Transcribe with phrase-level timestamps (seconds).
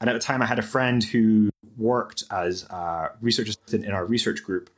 [0.00, 3.92] And at the time, I had a friend who worked as a research assistant in
[3.92, 4.70] our research group,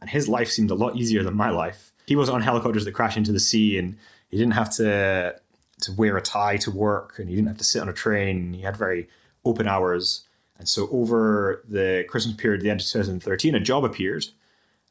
[0.00, 1.92] and his life seemed a lot easier than my life.
[2.06, 3.96] He was on helicopters that crash into the sea, and
[4.30, 5.36] he didn't have to
[5.80, 8.52] to wear a tie to work, and he didn't have to sit on a train.
[8.52, 9.08] He had very
[9.44, 10.24] open hours,
[10.58, 14.26] and so over the Christmas period, the end of 2013, a job appeared,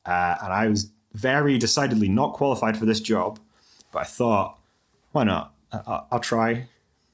[0.06, 3.40] uh, and I was very decidedly not qualified for this job,
[3.92, 4.60] but I thought,
[5.12, 5.54] why not?
[5.72, 6.68] I- will try.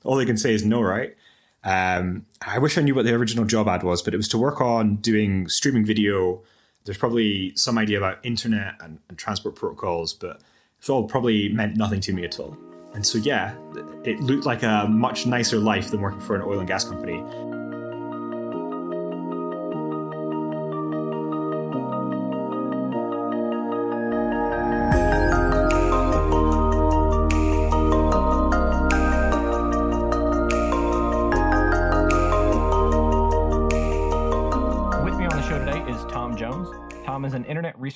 [0.04, 1.16] All they can say is no, right?
[1.64, 4.38] Um, I wish I knew what the original job ad was, but it was to
[4.38, 6.42] work on doing streaming video.
[6.86, 10.42] There's probably some idea about internet and, and transport protocols, but
[10.82, 12.58] it all probably meant nothing to me at all.
[12.94, 13.56] And so, yeah,
[14.04, 17.24] it looked like a much nicer life than working for an oil and gas company.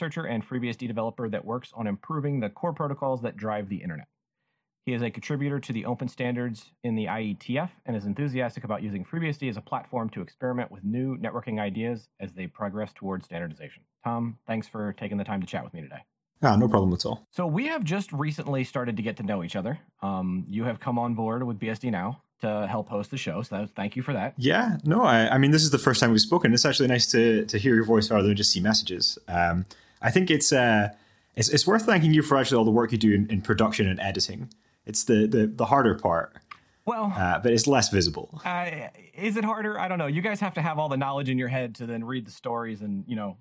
[0.08, 4.08] Researcher and FreeBSD developer that works on improving the core protocols that drive the internet.
[4.86, 8.82] He is a contributor to the open standards in the IETF and is enthusiastic about
[8.82, 13.26] using FreeBSD as a platform to experiment with new networking ideas as they progress towards
[13.26, 13.84] standardization.
[14.06, 16.00] Tom, thanks for taking the time to chat with me today.
[16.42, 17.28] Ah, no problem at all.
[17.32, 19.78] So we have just recently started to get to know each other.
[20.02, 23.42] Um, you have come on board with BSD now to help host the show.
[23.42, 24.36] So thank you for that.
[24.38, 26.54] Yeah, no, I, I, mean, this is the first time we've spoken.
[26.54, 29.18] It's actually nice to to hear your voice rather than just see messages.
[29.28, 29.66] Um,
[30.02, 30.90] I think it's, uh,
[31.38, 33.88] it's it's worth thanking you for actually all the work you do in, in production
[33.88, 34.50] and editing.
[34.86, 36.36] It's the the, the harder part.
[36.86, 38.42] Well, uh, but it's less visible.
[38.44, 39.80] Uh, is it harder?
[39.80, 40.08] I don't know.
[40.08, 42.32] You guys have to have all the knowledge in your head to then read the
[42.32, 43.38] stories and you know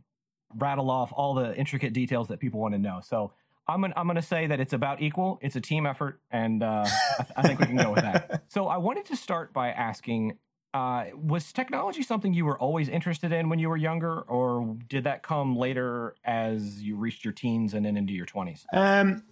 [0.55, 3.01] rattle off all the intricate details that people want to know.
[3.03, 3.33] So
[3.67, 5.39] I'm gonna, I'm gonna say that it's about equal.
[5.41, 8.43] It's a team effort, and uh, I, th- I, think we can go with that.
[8.49, 10.39] So I wanted to start by asking:
[10.77, 15.05] uh, Was technology something you were always interested in when you were younger, or did
[15.05, 18.66] that come later as you reached your teens and then into your 20s?
[18.75, 19.22] Um,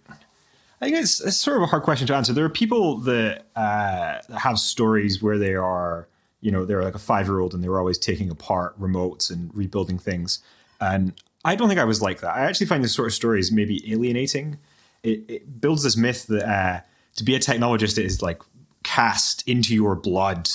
[0.81, 2.33] I think it's, it's, sort of a hard question to answer.
[2.33, 6.07] There are people that, uh, have stories where they are,
[6.41, 9.29] you know, they're like a five year old and they were always taking apart remotes
[9.29, 10.39] and rebuilding things.
[10.81, 11.13] And
[11.43, 12.35] I don't think I was like that.
[12.35, 14.57] I actually find this sort of stories maybe alienating.
[15.03, 16.81] It, it builds this myth that uh,
[17.17, 18.41] to be a technologist is like
[18.81, 20.49] cast into your blood,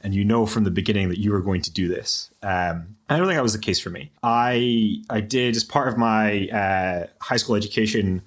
[0.00, 2.30] and you know from the beginning that you are going to do this.
[2.42, 4.10] Um, I don't think that was the case for me.
[4.22, 8.22] I I did as part of my uh, high school education.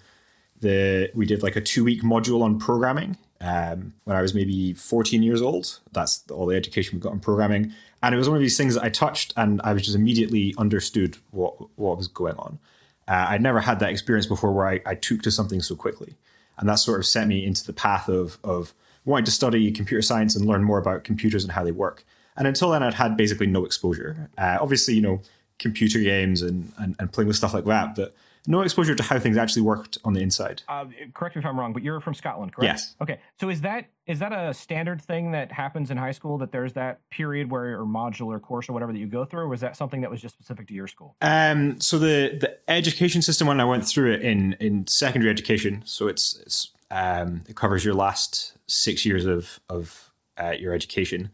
[0.59, 4.73] The we did like a two week module on programming um, when I was maybe
[4.73, 5.79] 14 years old.
[5.91, 7.73] That's all the education we got on programming.
[8.03, 10.53] And it was one of these things that I touched and I was just immediately
[10.57, 12.59] understood what, what was going on.
[13.07, 16.15] Uh, I'd never had that experience before where I, I took to something so quickly.
[16.57, 18.73] And that sort of set me into the path of, of
[19.05, 22.03] wanting to study computer science and learn more about computers and how they work.
[22.37, 24.29] And until then, I'd had basically no exposure.
[24.37, 25.21] Uh, obviously, you know,
[25.59, 28.13] computer games and, and, and playing with stuff like that, but
[28.47, 30.63] no exposure to how things actually worked on the inside.
[30.67, 32.73] Uh, correct me if I'm wrong, but you're from Scotland, correct?
[32.73, 32.95] Yes.
[32.99, 33.19] Okay.
[33.39, 36.73] So is that is that a standard thing that happens in high school that there's
[36.73, 39.61] that period where or module or course or whatever that you go through, or was
[39.61, 41.15] that something that was just specific to your school?
[41.21, 45.83] Um, so the the education system when I went through it in in secondary education,
[45.85, 51.31] so it's, it's um, it covers your last six years of of uh, your education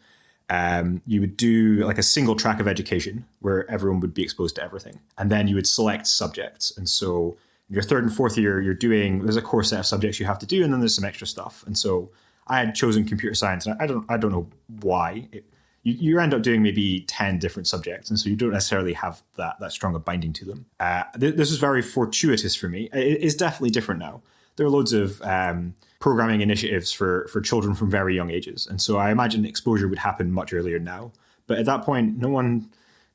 [0.49, 4.55] um, you would do like a single track of education where everyone would be exposed
[4.55, 4.99] to everything.
[5.17, 6.75] And then you would select subjects.
[6.77, 7.37] And so
[7.69, 10.39] your third and fourth year, you're doing, there's a core set of subjects you have
[10.39, 11.63] to do, and then there's some extra stuff.
[11.67, 12.09] And so
[12.47, 14.47] I had chosen computer science, and I don't, I don't know
[14.81, 15.27] why.
[15.33, 15.43] It,
[15.83, 18.09] you, you end up doing maybe 10 different subjects.
[18.09, 20.65] And so you don't necessarily have that, that strong a binding to them.
[20.79, 22.89] Uh, th- this was very fortuitous for me.
[22.93, 24.21] It, it's definitely different now.
[24.57, 28.67] There are loads of, um, programming initiatives for for children from very young ages.
[28.67, 31.11] And so I imagine exposure would happen much earlier now.
[31.47, 32.69] But at that point, no one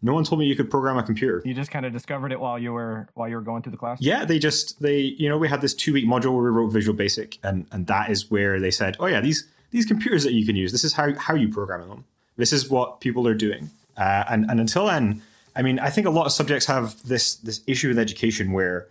[0.04, 1.42] no one told me you could program a computer.
[1.44, 3.78] You just kind of discovered it while you were while you were going through the
[3.78, 3.98] class.
[4.00, 6.68] Yeah, they just they you know we had this two week module where we wrote
[6.68, 10.32] Visual Basic, and and that is where they said, oh yeah, these these computers that
[10.32, 12.04] you can use, this is how how you program them.
[12.36, 13.70] This is what people are doing.
[13.96, 15.22] Uh, and and until then,
[15.54, 18.88] I mean, I think a lot of subjects have this this issue with education where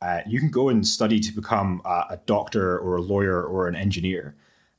[0.00, 3.66] uh, you can go and study to become a, a, doctor or a lawyer or
[3.66, 4.36] an engineer.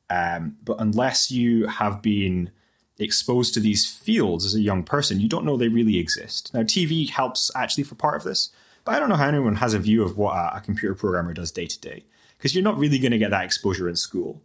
[0.10, 2.52] Um, but unless you have been
[2.98, 6.54] exposed to these fields as a young person, you don't know they really exist.
[6.54, 8.50] Now, TV helps actually for part of this,
[8.86, 11.34] but I don't know how anyone has a view of what a, a computer programmer
[11.34, 12.06] does day to day
[12.38, 14.42] because you're not really going to get that exposure in school.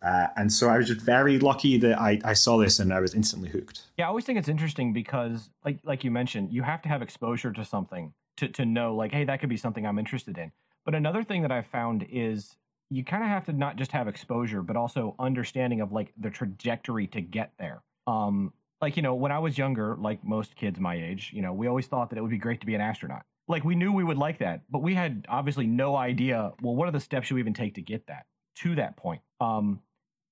[0.00, 3.00] Uh, and so I was just very lucky that I, I saw this and I
[3.00, 3.82] was instantly hooked.
[3.96, 7.00] Yeah, I always think it's interesting because, like like you mentioned, you have to have
[7.00, 10.52] exposure to something to to know like hey that could be something i'm interested in.
[10.84, 12.56] But another thing that i've found is
[12.90, 16.30] you kind of have to not just have exposure but also understanding of like the
[16.30, 17.82] trajectory to get there.
[18.06, 21.52] Um like you know when i was younger like most kids my age you know
[21.52, 23.24] we always thought that it would be great to be an astronaut.
[23.46, 26.88] Like we knew we would like that but we had obviously no idea well what
[26.88, 28.26] are the steps you even take to get that
[28.56, 29.22] to that point?
[29.40, 29.80] Um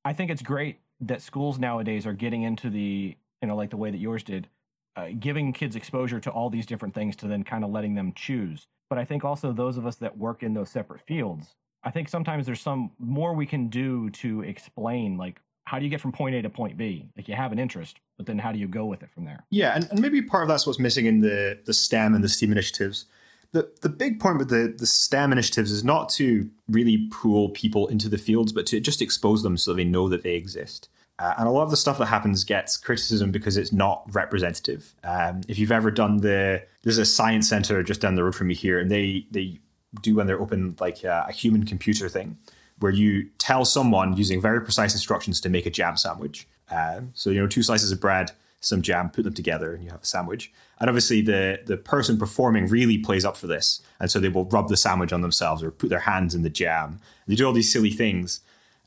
[0.04, 3.76] i think it's great that schools nowadays are getting into the you know like the
[3.76, 4.48] way that yours did
[4.96, 8.12] uh, giving kids exposure to all these different things to then kind of letting them
[8.14, 11.54] choose but i think also those of us that work in those separate fields
[11.84, 15.90] i think sometimes there's some more we can do to explain like how do you
[15.90, 17.08] get from point A to point B?
[17.16, 19.44] Like you have an interest, but then how do you go with it from there?
[19.50, 22.28] Yeah, and, and maybe part of that's what's missing in the the STEM and the
[22.28, 23.06] STEAM initiatives.
[23.52, 27.86] The the big point with the the STEM initiatives is not to really pull people
[27.88, 30.88] into the fields, but to just expose them so they know that they exist.
[31.22, 34.92] Uh, and a lot of the stuff that happens gets criticism because it's not representative.
[35.04, 38.48] Um, if you've ever done the, there's a science center just down the road from
[38.48, 39.60] me here, and they they
[40.00, 42.38] do when they're open like a, a human computer thing
[42.80, 46.48] where you tell someone using very precise instructions to make a jam sandwich.
[46.68, 49.90] Uh, so you know, two slices of bread, some jam, put them together, and you
[49.90, 50.52] have a sandwich.
[50.80, 54.46] And obviously, the the person performing really plays up for this, and so they will
[54.46, 56.98] rub the sandwich on themselves or put their hands in the jam.
[57.28, 58.40] They do all these silly things.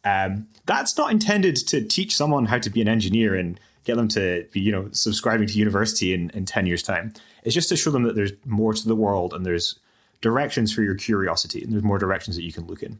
[0.05, 4.07] Um, that's not intended to teach someone how to be an engineer and get them
[4.09, 7.13] to be, you know, subscribing to university in, in 10 years' time.
[7.43, 9.79] It's just to show them that there's more to the world and there's
[10.21, 12.99] directions for your curiosity and there's more directions that you can look in.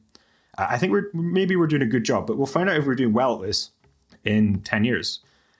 [0.57, 2.95] I think we're maybe we're doing a good job, but we'll find out if we're
[2.95, 3.71] doing well at this
[4.23, 5.19] in ten years.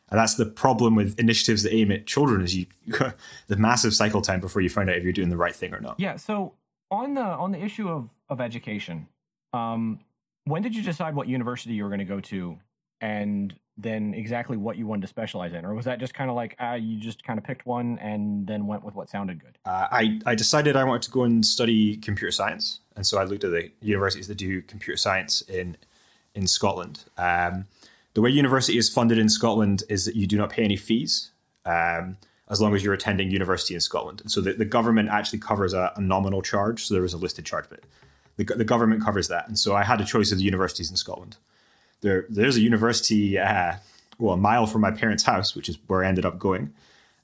[0.10, 2.68] And that's the problem with initiatives that aim at children is you
[3.48, 5.82] the massive cycle time before you find out if you're doing the right thing or
[5.82, 6.00] not.
[6.00, 6.16] Yeah.
[6.16, 6.54] So
[6.92, 9.08] on the on the issue of of education,
[9.54, 10.00] um,
[10.46, 12.58] when did you decide what university you were going to go to,
[13.02, 16.36] and then exactly what you wanted to specialize in, or was that just kind of
[16.36, 19.58] like uh, you just kind of picked one and then went with what sounded good?
[19.66, 23.24] Uh, I I decided I wanted to go and study computer science, and so I
[23.24, 25.78] looked at the universities that do computer science in
[26.34, 27.06] in Scotland.
[27.18, 27.66] Um,
[28.14, 31.32] the way university is funded in Scotland is that you do not pay any fees
[31.66, 32.18] um,
[32.50, 34.22] as long as you're attending university in Scotland.
[34.22, 36.86] And so the, the government actually covers a, a, nominal charge.
[36.86, 37.82] So there is a listed charge, but
[38.38, 39.48] the, the government covers that.
[39.48, 41.38] And so I had a choice of the universities in Scotland
[42.06, 43.74] there there's a university uh,
[44.18, 46.74] well a mile from my parents' house, which is where I ended up going.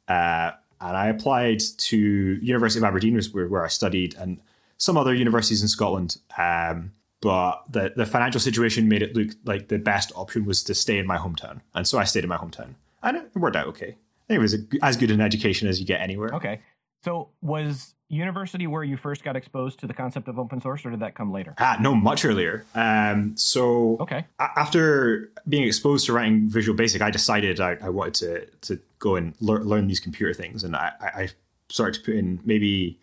[0.08, 4.40] Uh, and I applied to University of Aberdeen, where, where I studied, and
[4.78, 6.18] some other universities in Scotland.
[6.38, 6.92] Um,
[7.22, 10.98] but the the financial situation made it look like the best option was to stay
[10.98, 12.74] in my hometown, and so I stayed in my hometown,
[13.04, 13.96] and it worked out okay.
[14.28, 16.34] It was a, as good an education as you get anywhere.
[16.34, 16.62] Okay,
[17.04, 20.92] so was university where you first got exposed to the concept of open source, or
[20.92, 21.56] did that come later?
[21.58, 22.66] Ah, no, much earlier.
[22.76, 28.14] Um, so okay, after being exposed to writing Visual Basic, I decided I, I wanted
[28.16, 31.30] to to go and lear, learn these computer things, and I, I,
[31.70, 33.00] started to put in maybe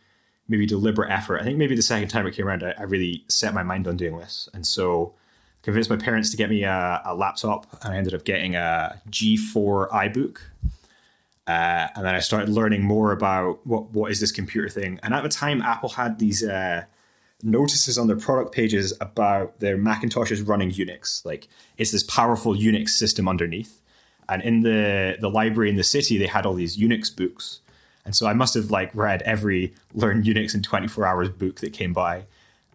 [0.46, 1.40] maybe deliberate effort.
[1.40, 3.88] I think maybe the second time it came around, I, I really set my mind
[3.88, 5.14] on doing this, and so
[5.62, 9.00] convinced my parents to get me a, a laptop, and I ended up getting a
[9.10, 10.38] G4 iBook
[11.48, 15.00] uh, and then I started learning more about what what is this computer thing.
[15.02, 16.84] And at the time, Apple had these uh,
[17.42, 21.24] notices on their product pages about their Macintoshes running Unix.
[21.24, 21.48] Like
[21.78, 23.80] it's this powerful Unix system underneath.
[24.28, 27.60] And in the the library in the city, they had all these Unix books.
[28.04, 31.72] And so I must have like read every Learn Unix in 24 hours book that
[31.72, 32.24] came by.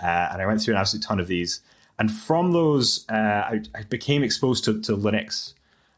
[0.02, 1.62] Uh, and I went through an absolute ton of these.
[2.00, 5.54] And from those, uh, I, I, became exposed to, to Linux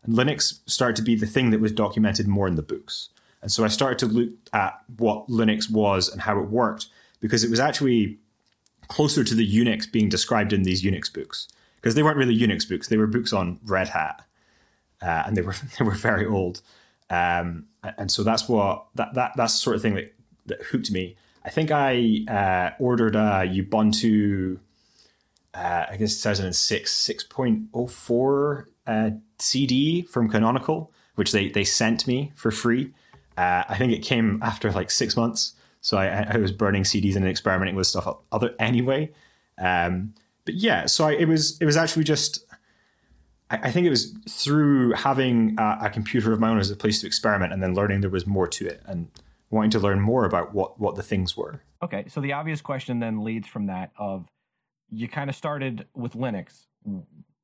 [0.06, 3.10] and Linux started to be the thing that was documented more in the books.
[3.42, 6.88] And so I started to look at what Linux was and how it worked
[7.20, 8.20] because it was actually
[8.88, 12.68] closer to the Unix being described in these Unix books because they weren't really Unix
[12.68, 14.26] books; they were books on Red Hat,
[15.02, 16.62] uh, and they were they were very old.
[17.10, 17.66] Um,
[18.00, 20.16] and so that's what that, that that's the sort of thing that,
[20.48, 21.16] that hooked me.
[21.44, 24.60] I think I uh, ordered a Ubuntu,
[25.54, 28.66] uh, I guess 2006 6.04
[29.40, 32.94] CD from Canonical, which they they sent me for free.
[33.38, 37.16] Uh, I think it came after like six months, so I, I was burning CDs
[37.16, 39.12] and experimenting with stuff other anyway.
[39.58, 40.14] Um,
[40.46, 42.46] but yeah, so I, it was it was actually just.
[43.50, 46.76] I, I think it was through having a, a computer of my own as a
[46.76, 49.10] place to experiment, and then learning there was more to it, and
[49.50, 51.62] wanting to learn more about what what the things were.
[51.84, 54.28] Okay, so the obvious question then leads from that of
[54.90, 56.66] you kind of started with Linux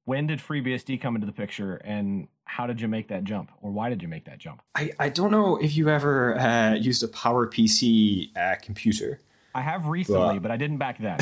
[0.06, 3.72] when did FreeBSD come into the picture and how did you make that jump or
[3.72, 4.62] why did you make that jump?
[4.76, 9.20] I, I don't know if you ever uh, used a PowerPC uh, computer.
[9.54, 11.20] I have recently, but, but I didn't back then.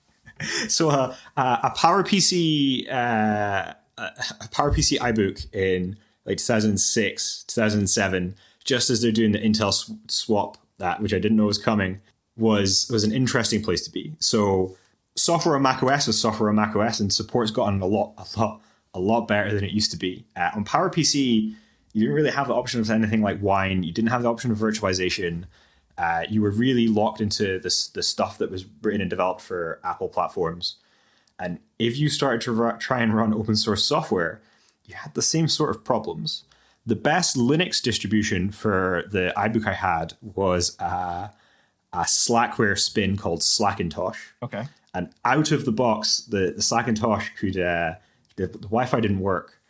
[0.68, 9.02] so uh, uh, a PowerPC uh, a PowerPC iBook in like 2006, 2007, just as
[9.02, 9.72] they're doing the Intel
[10.10, 12.00] swap, that which I didn't know was coming,
[12.36, 14.14] was was an interesting place to be.
[14.18, 14.76] So
[15.16, 18.62] software on macOS is software on macOS, and support's gotten a lot, a lot,
[18.94, 20.24] a lot better than it used to be.
[20.36, 21.54] Uh, on PowerPC,
[21.92, 23.82] you didn't really have the option of anything like wine.
[23.82, 25.44] You didn't have the option of virtualization.
[25.98, 29.78] Uh, you were really locked into this the stuff that was written and developed for
[29.84, 30.76] Apple platforms.
[31.38, 34.40] And if you started to try and run open source software,
[34.84, 36.44] you had the same sort of problems.
[36.86, 41.28] The best Linux distribution for the iBook I had was uh,
[41.92, 44.16] a Slackware spin called Slackintosh.
[44.42, 44.66] Okay.
[44.94, 47.94] And out of the box, the, the could, uh,
[48.36, 49.60] the, the Wi Fi didn't work,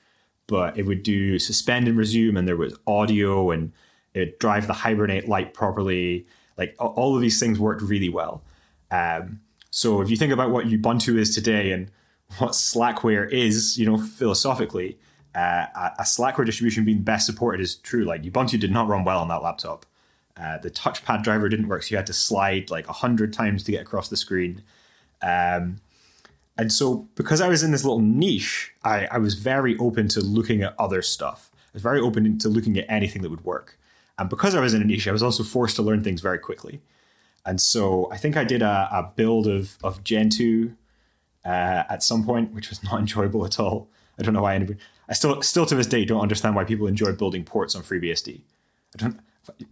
[0.47, 3.73] but it would do suspend and resume, and there was audio, and
[4.15, 6.27] it would drive the Hibernate light properly.
[6.59, 8.43] Like all of these things worked really well.
[8.91, 11.91] Um, so if you think about what Ubuntu is today and
[12.39, 14.99] what Slackware is, you know, philosophically,
[15.35, 15.67] uh,
[15.99, 18.05] a Slackware distribution being best supported is true.
[18.05, 19.87] Like Ubuntu did not run well on that laptop.
[20.37, 23.63] Uh, the touchpad driver didn't work, so you had to slide like a hundred times
[23.65, 24.63] to get across the screen.
[25.23, 25.81] Um,
[26.59, 30.21] and so, because I was in this little niche, I, I was very open to
[30.21, 31.51] looking at other stuff.
[31.55, 33.79] I was very open to looking at anything that would work.
[34.19, 36.39] And because I was in a niche, I was also forced to learn things very
[36.39, 36.81] quickly.
[37.47, 40.73] And so, I think I did a, a build of of Gentoo
[41.45, 43.89] uh, at some point, which was not enjoyable at all.
[44.19, 44.79] I don't know why anybody.
[45.09, 48.41] I still, still to this day, don't understand why people enjoy building ports on FreeBSD.
[48.95, 49.21] I don't.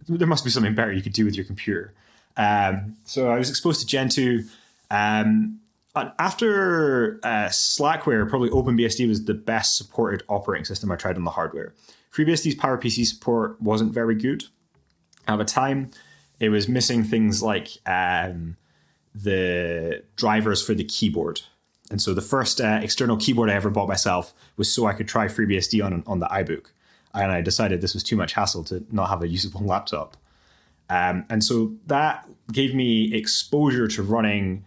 [0.07, 1.93] There must be something better you could do with your computer.
[2.35, 4.43] Um, so I was exposed to Gentoo.
[4.91, 5.59] Um,
[5.95, 11.31] after uh, Slackware, probably OpenBSD was the best supported operating system I tried on the
[11.31, 11.73] hardware.
[12.13, 14.45] FreeBSD's PowerPC support wasn't very good.
[15.27, 15.91] At the time,
[16.39, 18.57] it was missing things like um,
[19.15, 21.41] the drivers for the keyboard.
[21.89, 25.07] And so the first uh, external keyboard I ever bought myself was so I could
[25.07, 26.67] try FreeBSD on, on the iBook.
[27.13, 30.17] And I decided this was too much hassle to not have a usable laptop.
[30.89, 34.65] Um, and so that gave me exposure to running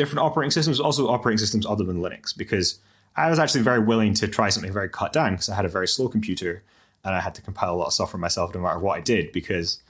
[0.00, 2.78] different operating systems, also operating systems other than Linux, because
[3.16, 5.68] I was actually very willing to try something very cut down because I had a
[5.68, 6.62] very slow computer
[7.04, 9.30] and I had to compile a lot of software myself no matter what I did
[9.30, 9.82] because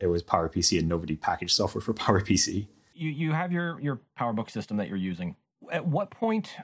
[0.00, 2.66] it was PowerPC and nobody packaged software for PowerPC.
[2.92, 5.36] You you have your your PowerBook system that you're using
[5.70, 6.56] at what point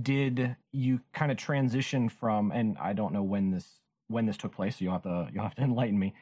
[0.00, 4.54] did you kind of transition from and I don't know when this when this took
[4.54, 6.14] place, so you'll have to you'll have to enlighten me.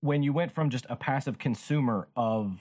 [0.00, 2.60] When you went from just a passive consumer of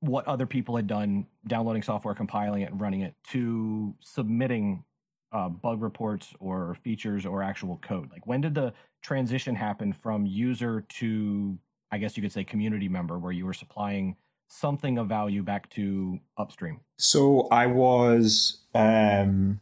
[0.00, 4.84] what other people had done, downloading software, compiling it, and running it, to submitting
[5.32, 8.10] uh, bug reports or features or actual code?
[8.12, 11.58] Like, when did the transition happen from user to,
[11.90, 14.16] I guess you could say, community member, where you were supplying
[14.48, 16.80] something of value back to upstream?
[16.96, 19.60] So I was um,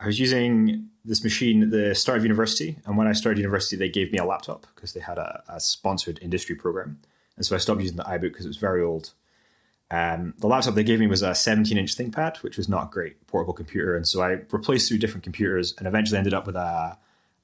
[0.00, 3.76] I was using this machine at the start of university, and when I started university,
[3.76, 7.00] they gave me a laptop because they had a, a, sponsored industry program,
[7.36, 9.12] and so I stopped using the iBook because it was very old.
[9.92, 13.26] Um, the laptop they gave me was a 17-inch ThinkPad, which was not a great
[13.26, 16.96] portable computer, and so I replaced through different computers, and eventually ended up with a,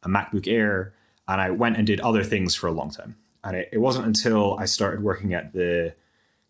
[0.02, 0.94] a MacBook Air,
[1.28, 3.16] and I went and did other things for a long time.
[3.44, 5.94] And it, it wasn't until I started working at the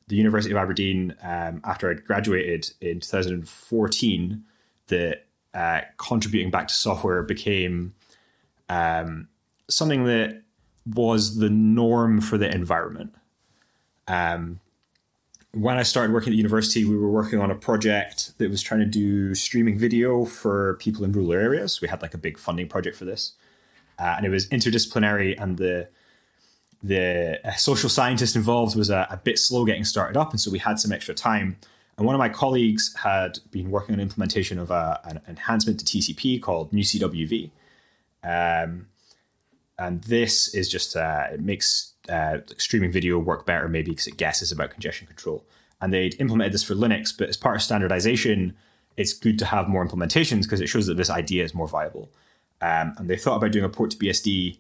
[0.06, 4.42] the University of Aberdeen um, after I graduated in 2014
[4.86, 7.94] that uh, contributing back to software became
[8.70, 9.28] um,
[9.68, 10.42] something that
[10.86, 13.14] was the norm for the environment.
[14.06, 14.60] Um,
[15.58, 18.62] when I started working at the university, we were working on a project that was
[18.62, 21.80] trying to do streaming video for people in rural areas.
[21.80, 23.32] We had like a big funding project for this,
[23.98, 25.88] uh, and it was interdisciplinary, and the
[26.80, 30.60] the social scientist involved was a, a, bit slow getting started up, and so we
[30.60, 31.56] had some extra time.
[31.96, 35.84] And one of my colleagues had been working on implementation of a, an enhancement to
[35.84, 37.50] TCP called NewCWV.
[38.22, 38.86] Um,
[39.76, 44.16] and this is just uh, it makes uh, streaming video work better, maybe because it
[44.16, 45.44] guesses about congestion control.
[45.80, 48.56] And they'd implemented this for Linux, but as part of standardization,
[48.96, 52.08] it's good to have more implementations because it shows that this idea is more viable.
[52.60, 54.58] Um, and they thought about doing a port to BSD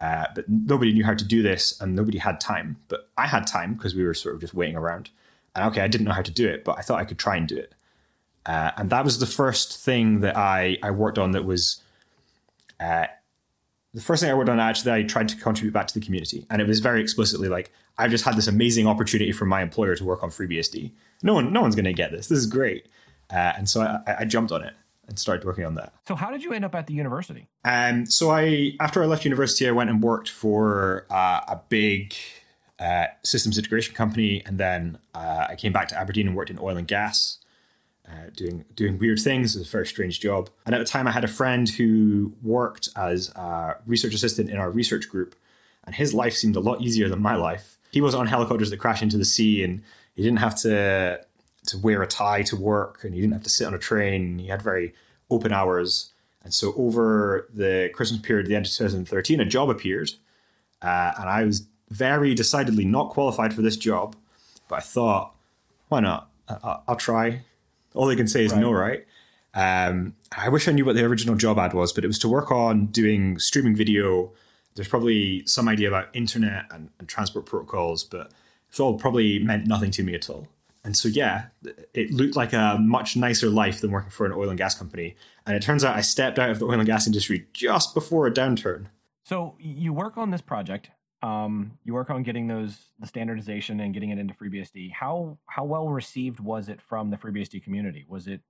[0.00, 2.76] uh, but nobody knew how to do this and nobody had time.
[2.88, 5.10] But I had time because we were sort of just waiting around.
[5.54, 7.36] And okay, I didn't know how to do it, but I thought I could try
[7.36, 7.74] and do it.
[8.46, 11.82] Uh, and that was the first thing that I, I worked on that was
[12.78, 13.06] uh,
[13.92, 16.46] the first thing I worked on actually I tried to contribute back to the community.
[16.50, 19.96] And it was very explicitly like, I've just had this amazing opportunity from my employer
[19.96, 20.92] to work on FreeBSD.
[21.22, 22.28] No one, no one's going to get this.
[22.28, 22.86] This is great.
[23.30, 24.74] Uh, and so I, I jumped on it
[25.10, 25.92] and started working on that.
[26.06, 27.48] So how did you end up at the university?
[27.64, 32.14] Um, so I after I left university, I went and worked for uh, a big
[32.78, 36.58] uh, systems integration company, and then uh, I came back to Aberdeen and worked in
[36.58, 37.38] oil and gas.
[38.10, 39.54] Uh, doing doing weird things.
[39.54, 40.50] It was a very strange job.
[40.66, 44.56] And at the time, I had a friend who worked as a research assistant in
[44.56, 45.36] our research group,
[45.84, 47.78] and his life seemed a lot easier than my life.
[47.92, 49.82] He was on helicopters that crash into the sea, and
[50.14, 51.20] he didn't have to
[51.66, 54.38] to wear a tie to work and he didn't have to sit on a train.
[54.38, 54.94] He had very
[55.30, 56.10] open hours.
[56.42, 60.12] And so over the Christmas period, the end of 2013, a job appeared,
[60.80, 64.16] uh, and I was very decidedly not qualified for this job.
[64.68, 65.34] But I thought,
[65.88, 66.30] why not?
[66.48, 67.42] I- will try.
[67.94, 68.60] All they can say is right.
[68.60, 69.04] no, right?
[69.54, 72.28] Um, I wish I knew what the original job ad was, but it was to
[72.28, 74.32] work on doing streaming video.
[74.74, 78.30] There's probably some idea about internet and, and transport protocols, but
[78.68, 80.46] it's all probably meant nothing to me at all.
[80.84, 81.46] And so, yeah,
[81.92, 85.14] it looked like a much nicer life than working for an oil and gas company.
[85.44, 88.26] And it turns out I stepped out of the oil and gas industry just before
[88.26, 88.86] a downturn.
[89.24, 90.90] So you work on this project.
[91.22, 94.92] Um, you work on getting those the standardization and getting it into FreeBSD.
[94.92, 98.06] How how well received was it from the FreeBSD community?
[98.08, 98.40] Was it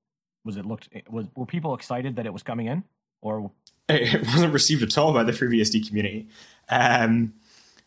[0.45, 2.85] was it looked was were people excited that it was coming in
[3.21, 3.51] or
[3.89, 6.29] it wasn't received at all by the FreeBSD community.
[6.69, 7.35] Um,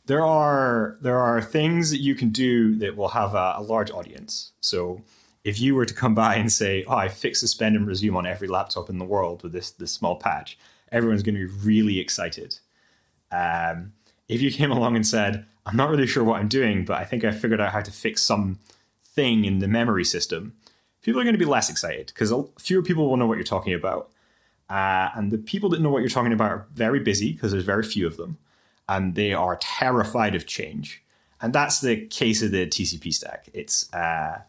[0.06, 3.90] there are there are things that you can do that will have a, a, large
[3.90, 4.52] audience.
[4.60, 5.02] So
[5.44, 8.25] if you were to come by and say, "Oh, I fix suspend and resume on
[8.25, 10.58] every laptop in the world with this this small patch,"
[10.92, 12.60] everyone's going to be really excited.
[13.32, 13.94] Um,
[14.27, 17.06] if you came along and said, "I'm not really sure what I'm doing, but I
[17.06, 18.60] think I figured out how to fix some
[19.03, 20.53] thing in the memory system,"
[21.01, 23.74] people are going to be less excited because fewer people will know what you're talking
[23.74, 24.10] about.
[24.70, 27.65] Uh, and the people that know what you're talking about are very busy because there's
[27.65, 28.38] very few of them,
[28.89, 31.03] and they are terrified of change.
[31.42, 33.50] And that's the case of the TCP stack.
[33.53, 34.39] It's uh,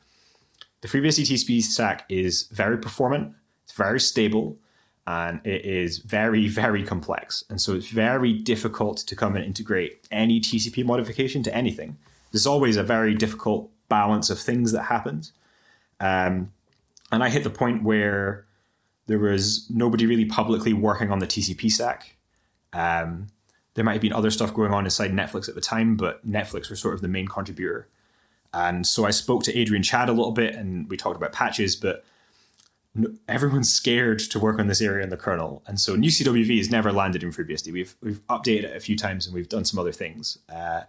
[0.80, 4.58] the FreeBSD TCP stack is very performant, it's very stable,
[5.06, 7.44] and it is very, very complex.
[7.50, 11.98] And so it's very difficult to come and integrate any TCP modification to anything.
[12.32, 15.32] There's always a very difficult balance of things that happens.
[16.00, 16.52] Um,
[17.12, 18.46] and I hit the point where
[19.06, 22.16] there was nobody really publicly working on the TCP stack.
[22.72, 23.28] Um,
[23.74, 26.70] there might have been other stuff going on inside Netflix at the time, but Netflix
[26.70, 27.88] were sort of the main contributor.
[28.54, 31.76] And so I spoke to Adrian Chadd a little bit and we talked about patches,
[31.76, 32.04] but
[33.28, 35.62] everyone's scared to work on this area in the kernel.
[35.66, 37.72] And so NewCWV has never landed in FreeBSD.
[37.72, 40.38] We've, we've updated it a few times and we've done some other things.
[40.48, 40.82] Uh,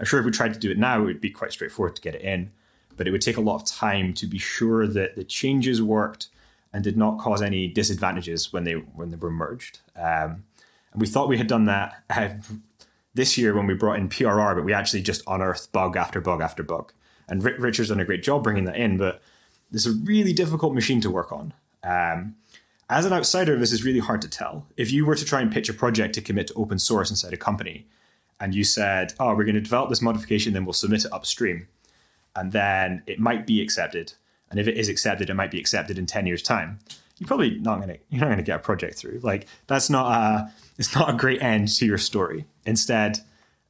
[0.00, 2.02] I'm sure if we tried to do it now, it would be quite straightforward to
[2.02, 2.50] get it in
[2.96, 6.28] but it would take a lot of time to be sure that the changes worked
[6.72, 9.80] and did not cause any disadvantages when they when they were merged.
[9.96, 10.44] Um,
[10.92, 12.28] and we thought we had done that uh,
[13.14, 16.40] this year when we brought in PRR, but we actually just unearthed bug after bug
[16.40, 16.92] after bug.
[17.28, 19.22] And Richard's done a great job bringing that in, but
[19.72, 21.52] this is a really difficult machine to work on.
[21.82, 22.36] Um,
[22.88, 24.66] as an outsider, this is really hard to tell.
[24.76, 27.32] If you were to try and pitch a project to commit to open source inside
[27.32, 27.86] a company,
[28.38, 31.68] and you said, "Oh, we're going to develop this modification, then we'll submit it upstream,"
[32.36, 34.12] and then it might be accepted.
[34.50, 36.80] And if it is accepted, it might be accepted in 10 years' time.
[37.18, 39.20] You're probably not gonna you're not gonna get a project through.
[39.22, 42.44] Like that's not a it's not a great end to your story.
[42.66, 43.20] Instead,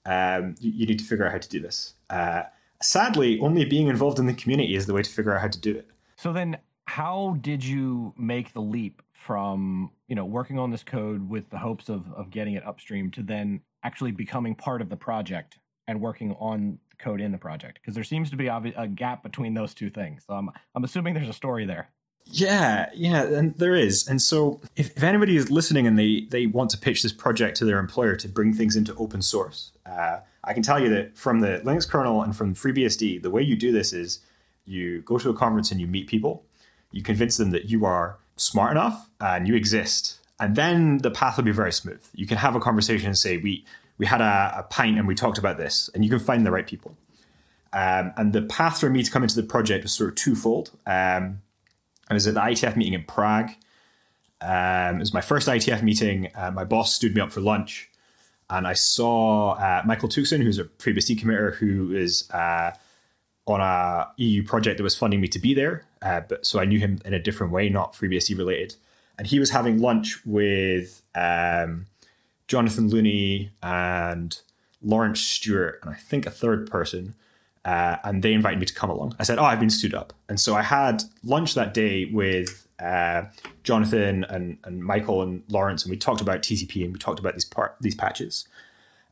[0.05, 1.95] um, you, you, need to figure out how to do this.
[2.11, 2.43] Uh,
[2.81, 5.61] sadly, only being involved in the community is the way to figure out how to
[5.61, 5.87] do it.
[6.23, 11.29] So then, how did you make the leap from you know working on this code
[11.29, 14.97] with the hopes of of getting it upstream to then actually becoming part of the
[14.97, 15.59] project
[15.89, 19.25] and working on the code in the project because there seems to be a gap
[19.25, 20.23] between those two things.
[20.25, 21.89] So I'm I'm assuming there's a story there.
[22.25, 24.07] Yeah, yeah, and there is.
[24.07, 27.57] And so if, if anybody is listening and they they want to pitch this project
[27.57, 31.19] to their employer to bring things into open source, uh, I can tell you that
[31.19, 34.21] from the Linux kernel and from FreeBSD, the way you do this is
[34.73, 36.45] you go to a conference and you meet people,
[36.91, 41.37] you convince them that you are smart enough and you exist, and then the path
[41.37, 42.03] will be very smooth.
[42.15, 43.65] You can have a conversation and say, "We
[43.99, 46.51] we had a, a pint and we talked about this, and you can find the
[46.51, 46.97] right people.
[47.73, 50.71] Um, and the path for me to come into the project was sort of twofold.
[50.87, 51.41] Um,
[52.09, 53.51] I was at the IETF meeting in Prague.
[54.41, 56.31] Um, it was my first IETF meeting.
[56.35, 57.89] Uh, my boss stood me up for lunch,
[58.51, 62.73] and I saw uh, Michael Tuxen, who's a FreeBSD committer, who is uh,
[63.47, 65.85] on a EU project that was funding me to be there.
[66.01, 68.77] Uh, but so I knew him in a different way, not FreeBSD related.
[69.19, 71.87] And he was having lunch with um,
[72.49, 74.39] Jonathan Looney and
[74.83, 77.15] Lawrence Stewart, and I think a third person.
[77.65, 79.15] Uh, and they invited me to come along.
[79.21, 82.67] I said, "Oh, I've been stood up," and so I had lunch that day with
[82.81, 83.23] uh,
[83.63, 87.35] Jonathan and, and Michael and Lawrence, and we talked about TCP and we talked about
[87.35, 88.49] these part these patches.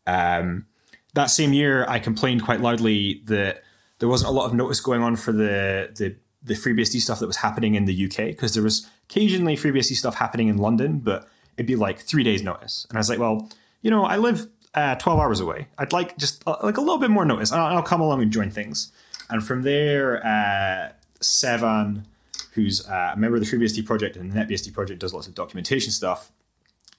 [0.07, 0.67] Um,
[1.15, 3.63] that same year, I complained quite loudly that
[4.01, 7.27] there wasn't a lot of notice going on for the the the FreeBSD stuff that
[7.27, 11.29] was happening in the UK because there was occasionally FreeBSD stuff happening in London, but
[11.57, 12.87] it'd be like three days notice.
[12.89, 13.51] And I was like, well,
[13.83, 15.69] you know, I live uh, 12 hours away.
[15.77, 17.53] I'd like just uh, like a little bit more notice.
[17.53, 18.91] I'll, I'll, come along and join things.
[19.29, 22.05] And from there, uh, Sevan,
[22.53, 25.35] who's uh, a member of the FreeBSD project and the NetBSD project, does lots of
[25.35, 26.33] documentation stuff,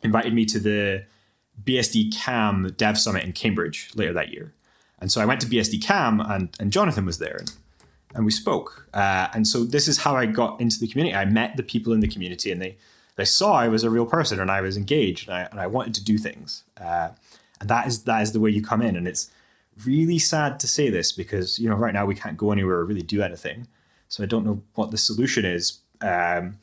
[0.03, 1.05] invited me to the
[1.63, 4.53] BSDCam Dev Summit in Cambridge later that year.
[5.01, 7.37] And so I went to BSDCam and, and Jonathan was there.
[7.39, 7.51] And,
[8.13, 8.87] and we spoke.
[8.93, 11.15] Uh, and so this is how I got into the community.
[11.15, 12.77] I met the people in the community and they
[13.17, 15.67] they saw I was a real person and I was engaged and I, and I
[15.67, 16.63] wanted to do things.
[16.79, 17.09] Uh,
[17.59, 18.95] and that is that is the way you come in.
[18.95, 19.29] And it's
[19.85, 22.85] really sad to say this because you know right now we can't go anywhere or
[22.85, 23.67] really do anything.
[24.07, 25.79] So I don't know what the solution is.
[26.01, 26.59] Um,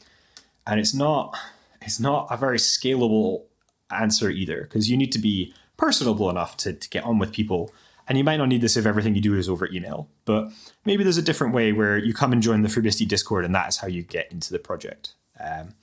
[0.66, 1.36] and it's not
[1.82, 3.44] it's not a very scalable
[3.90, 7.72] answer either because you need to be personable enough to, to get on with people
[8.08, 10.50] and you might not need this if everything you do is over email, but
[10.84, 13.68] maybe there's a different way where you come and join the FreeBSD Discord, and that
[13.68, 15.14] is how you get into the project.
[15.38, 15.74] Um,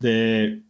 [0.00, 0.60] the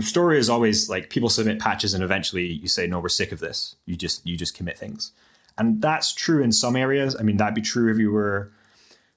[0.00, 3.38] story is always like people submit patches, and eventually you say, "No, we're sick of
[3.38, 5.12] this." You just you just commit things,
[5.56, 7.16] and that's true in some areas.
[7.18, 8.50] I mean, that'd be true if you were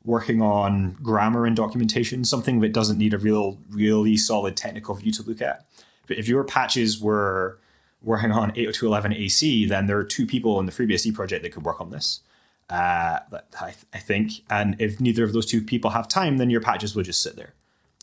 [0.06, 5.12] working on grammar and documentation, something that doesn't need a real really solid technical view
[5.14, 5.66] to look at.
[6.08, 7.60] But if your patches were
[8.04, 11.64] working on 802.11 AC, then there are two people in the FreeBSD project that could
[11.64, 12.22] work on this.
[12.70, 13.20] Uh,
[13.60, 14.32] I, I think.
[14.50, 17.36] And if neither of those two people have time, then your patches will just sit
[17.36, 17.54] there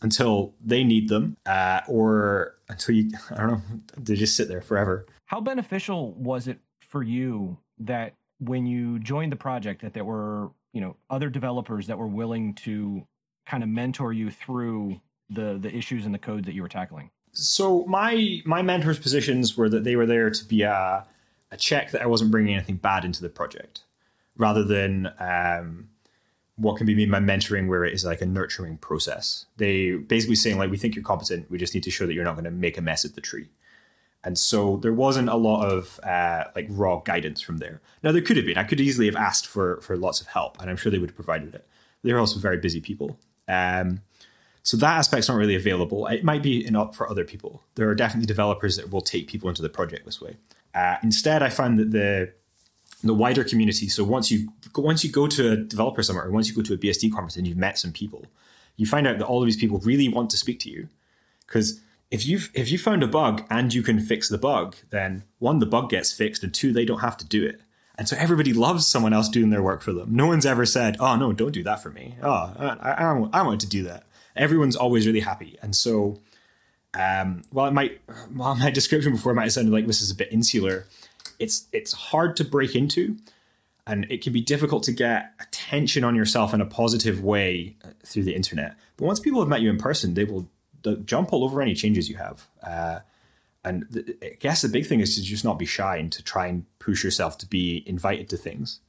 [0.03, 3.63] until they need them uh, or until you, I don't know,
[3.97, 5.07] they just sit there forever.
[5.27, 10.51] How beneficial was it for you that when you joined the project that there were,
[10.73, 13.07] you know, other developers that were willing to
[13.47, 17.11] kind of mentor you through the the issues and the code that you were tackling?
[17.33, 21.07] So my my mentors' positions were that they were there to be a,
[21.51, 23.83] a check that I wasn't bringing anything bad into the project,
[24.37, 25.89] rather than um,
[26.57, 29.47] what can be mean by mentoring, where it is like a nurturing process.
[29.57, 32.25] They basically saying like, we think you're competent, we just need to show that you're
[32.25, 33.49] not going to make a mess of the tree.
[34.23, 37.81] And so there wasn't a lot of uh, like raw guidance from there.
[38.03, 38.59] Now there could have been.
[38.59, 41.11] I could easily have asked for for lots of help, and I'm sure they would
[41.11, 41.67] have provided it.
[42.03, 43.19] They're also very busy people.
[43.49, 44.03] Um,
[44.63, 46.07] so that aspect's not really available.
[46.07, 47.63] It might be enough for other people.
[47.77, 50.37] There are definitely developers that will take people into the project this way.
[50.75, 52.33] Uh, instead, I find that the
[53.03, 53.89] the wider community.
[53.89, 56.75] So once you once you go to a developer summit or once you go to
[56.75, 58.27] a BSD conference and you've met some people,
[58.77, 60.89] you find out that all of these people really want to speak to you.
[61.47, 65.25] Because if you've if you found a bug and you can fix the bug, then
[65.39, 67.63] one the bug gets fixed, and two they don't have to do it.
[67.97, 70.15] And so everybody loves someone else doing their work for them.
[70.15, 73.43] No one's ever said, "Oh no, don't do that for me." Oh, I, I, I
[73.43, 74.05] want to do that
[74.37, 75.59] everyone's always really happy.
[75.63, 76.21] And so,
[76.99, 78.01] um, while it might,
[78.33, 80.87] while my description before might have sounded like this is a bit insular,
[81.39, 83.17] it's it's hard to break into,
[83.87, 87.89] and it can be difficult to get attention on yourself in a positive way uh,
[88.05, 88.77] through the internet.
[88.97, 90.49] But once people have met you in person, they will
[91.05, 92.47] jump all over any changes you have.
[92.63, 93.01] Uh,
[93.65, 96.47] and I guess the big thing is to just not be shy and to try
[96.47, 98.81] and push yourself to be invited to things.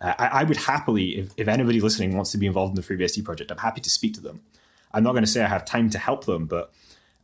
[0.00, 2.82] Uh, I, I, would happily, if, if anybody listening wants to be involved in the
[2.82, 4.42] FreeBSD project, I'm happy to speak to them.
[4.92, 6.72] I'm not going to say I have time to help them, but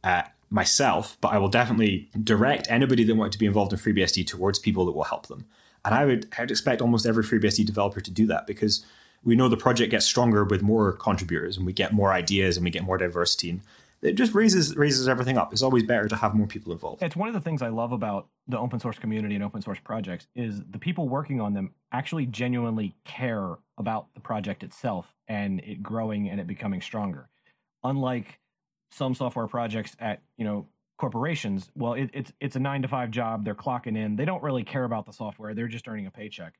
[0.02, 4.26] uh, myself, but I will definitely direct anybody that want to be involved in FreeBSD
[4.26, 5.46] towards people that will help them.
[5.84, 8.84] And I would, I would expect almost every FreeBSD developer to do that because
[9.24, 12.64] we know the project gets stronger with more contributors and we get more ideas and
[12.64, 13.50] we get more diversity.
[13.50, 13.62] And
[14.02, 15.52] it just raises raises everything up.
[15.52, 17.02] It's always better to have more people involved.
[17.02, 19.80] It's one of the things I love about the open source community and open source
[19.82, 25.60] projects is the people working on them actually genuinely care about the project itself and
[25.60, 27.30] it growing and it becoming stronger
[27.84, 28.40] unlike
[28.90, 30.66] some software projects at you know
[30.96, 33.44] corporations well it, it's it's a nine to five job.
[33.44, 34.16] They're clocking in.
[34.16, 35.54] They don't really care about the software.
[35.54, 36.54] They're just earning a paycheck.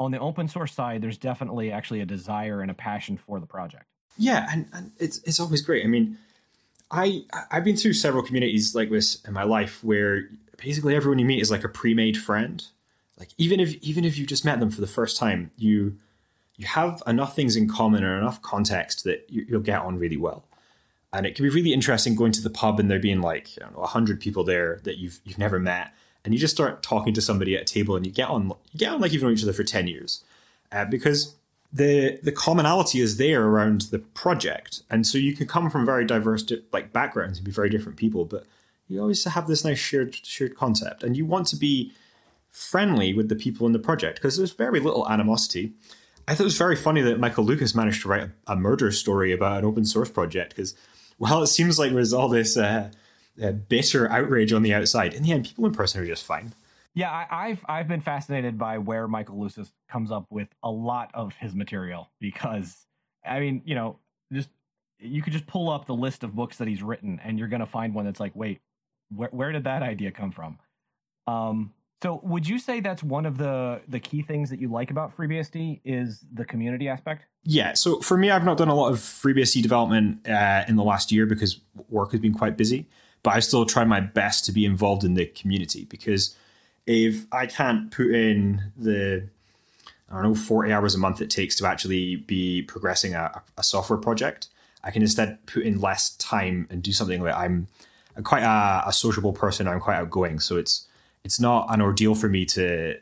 [0.00, 3.46] On the open source side there's definitely actually a desire and a passion for the
[3.46, 3.86] project.
[4.16, 5.84] Yeah and, and it's it's always great.
[5.84, 6.18] I mean
[6.90, 11.24] i i've been through several communities like this in my life where basically everyone you
[11.24, 12.66] meet is like a pre-made friend.
[13.18, 15.96] Like even if even if you just met them for the first time you
[16.56, 20.16] you have enough things in common or enough context that you, will get on really
[20.16, 20.44] well.
[21.12, 23.76] And it can be really interesting going to the pub and there being like don't
[23.76, 25.92] know, hundred people there that you've you've never met,
[26.24, 28.78] and you just start talking to somebody at a table and you get on you
[28.78, 30.24] get on like you've known each other for ten years,
[30.72, 31.36] uh, because
[31.72, 36.04] the the commonality is there around the project, and so you can come from very
[36.04, 38.44] diverse like backgrounds and be very different people, but
[38.88, 41.92] you always have this nice shared shared concept, and you want to be
[42.50, 45.72] friendly with the people in the project because there's very little animosity.
[46.26, 49.32] I thought it was very funny that Michael Lucas managed to write a, murder story
[49.32, 50.74] about an open source project because,
[51.18, 52.90] while it seems like there's all this uh,
[53.42, 55.12] uh, bitter outrage on the outside.
[55.14, 56.54] In the end, people in person are just fine.
[56.94, 61.10] Yeah, I, have I've been fascinated by where Michael Lucas comes up with a lot
[61.12, 62.86] of his material because,
[63.26, 63.98] I mean, you know,
[64.32, 64.48] just
[65.00, 67.60] you could just pull up the list of books that he's written and you're going
[67.60, 68.60] to find one that's like, wait,
[69.14, 70.58] where where did that idea come from?
[71.26, 71.72] Um,
[72.04, 75.16] so, would you say that's one of the the key things that you like about
[75.16, 77.24] FreeBSD is the community aspect?
[77.44, 77.72] Yeah.
[77.72, 81.10] So for me, I've not done a lot of FreeBSD development uh, in the last
[81.10, 82.86] year because work has been quite busy.
[83.22, 86.36] But I still try my best to be involved in the community because
[86.86, 89.26] if I can't put in the
[90.10, 93.62] I don't know forty hours a month it takes to actually be progressing a, a
[93.62, 94.48] software project,
[94.82, 97.66] I can instead put in less time and do something like I'm,
[98.14, 99.66] I'm quite a, a sociable person.
[99.66, 100.86] I'm quite outgoing, so it's
[101.24, 102.98] it's not an ordeal for me to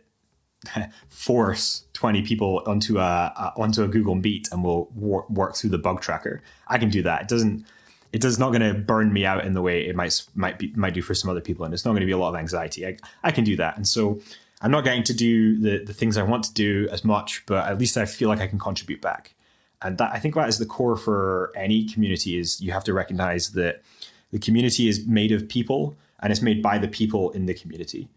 [1.09, 5.71] force 20 people onto a, a, onto a Google Meet and we'll wor- work through
[5.71, 6.43] the bug tracker.
[6.69, 7.23] I can do that.
[7.23, 7.67] It doesn't
[8.13, 10.73] it does not going to burn me out in the way it might might be
[10.77, 12.37] might do for some other people and it's not going to be a lot of
[12.37, 12.87] anxiety.
[12.87, 13.77] I, I can do that.
[13.77, 14.21] And so
[14.61, 17.67] I'm not getting to do the the things I want to do as much, but
[17.67, 19.35] at least I feel like I can contribute back.
[19.81, 22.93] And that I think that is the core for any community is you have to
[22.93, 23.83] recognize that
[24.31, 28.09] the community is made of people and it's made by the people in the community.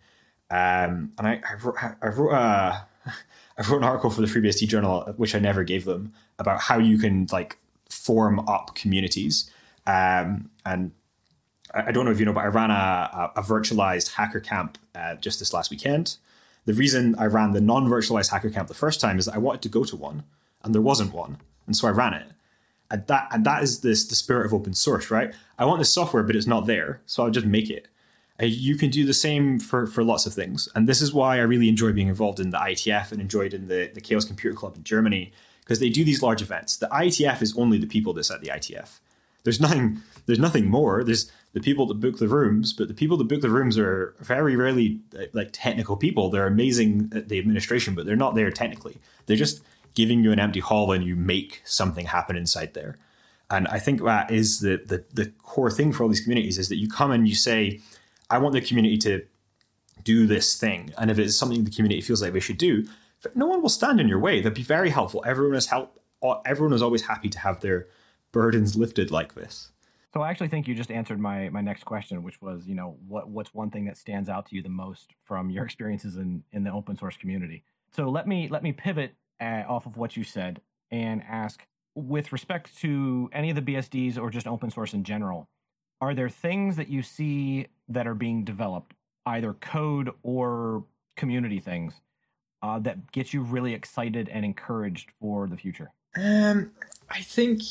[0.52, 2.88] Um, and I, I wrote, I wrote, a,
[3.58, 6.78] I wrote an article for the FreeBSD journal, which I never gave them, about how
[6.78, 7.58] you can like
[7.89, 9.50] form up communities.
[9.88, 10.91] Um, and
[11.74, 12.74] I, I don't know if you know, but I ran a,
[13.36, 16.18] a, a virtualized hacker camp uh, just this last weekend.
[16.65, 19.62] The reason I ran the non-virtualized hacker camp the first time is that I wanted
[19.63, 20.24] to go to one,
[20.63, 21.38] and there wasn't one,
[21.68, 22.28] and so I ran it.
[22.89, 25.34] And that and that is this the spirit of open source, right?
[25.60, 27.88] I want this software, but it's not there, so I'll just make it.
[28.41, 30.67] Uh, you can do the same for, for lots of things.
[30.76, 33.67] And this is why I really enjoy being involved in the IETF and enjoyed in
[33.67, 36.78] the, the Chaos Computer Club in Germany, because they do these large events.
[36.78, 39.00] The IETF is only the people that's at the IETF.
[39.43, 41.04] There's nothing there's nothing more.
[41.04, 44.15] There's the people that book the rooms, but the people that book the rooms are
[44.19, 45.00] very rarely
[45.34, 46.30] like technical people.
[46.30, 48.98] They're amazing at the administration, but they're not there technically.
[49.28, 52.98] They're just giving you an empty hall and you make something happen inside there.
[53.50, 56.69] And I think that is the, the the core thing for all these communities is
[56.69, 57.80] that you come and you say,
[58.30, 59.26] I want the community to
[60.04, 60.94] do this thing.
[60.98, 62.86] And if it's something the community feels like they should do,
[63.34, 64.42] no one will stand in your way.
[64.42, 65.24] That'd be very helpful.
[65.26, 66.00] Everyone is help.
[66.46, 67.88] Everyone is always happy to have their
[68.32, 69.72] burdens lifted like this.
[70.14, 72.98] So I actually think you just answered my my next question, which was, you know,
[73.08, 76.44] what what's one thing that stands out to you the most from your experiences in
[76.52, 77.64] in the open source community?
[77.92, 80.62] So let me let me pivot uh, off of what you said
[80.92, 85.50] and ask, with respect to any of the BSDs or just open source in general,
[86.02, 88.94] are there things that you see that are being developed,
[89.26, 90.84] either code or
[91.16, 91.94] community things,
[92.62, 95.92] uh, that get you really excited and encouraged for the future?
[96.18, 96.72] Um,
[97.10, 97.62] I think,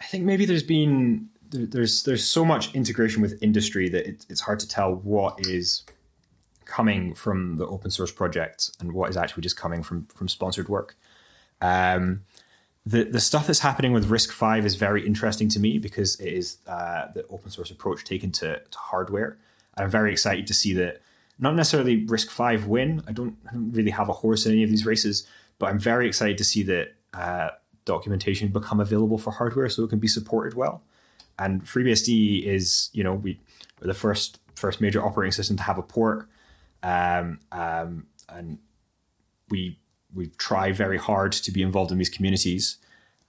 [0.00, 4.40] I think maybe there's been there's there's so much integration with industry that it, it's
[4.40, 5.84] hard to tell what is
[6.64, 10.68] coming from the open source projects and what is actually just coming from from sponsored
[10.68, 10.96] work.
[11.60, 12.22] Um,
[12.86, 16.58] the the stuff that's happening with RISC-V is very interesting to me because it is
[16.66, 19.38] uh, the open source approach taken to, to hardware.
[19.76, 21.00] I'm very excited to see that
[21.38, 23.02] not necessarily RISC-V win.
[23.08, 25.26] I don't, I don't really have a horse in any of these races,
[25.58, 27.50] but I'm very excited to see that uh,
[27.84, 30.82] documentation become available for hardware so it can be supported well.
[31.38, 33.40] And FreeBSD is, you know, we
[33.80, 36.28] we're the first first major operating system to have a port,
[36.82, 38.58] um, um, and
[39.48, 39.78] we
[40.14, 42.78] we try very hard to be involved in these communities.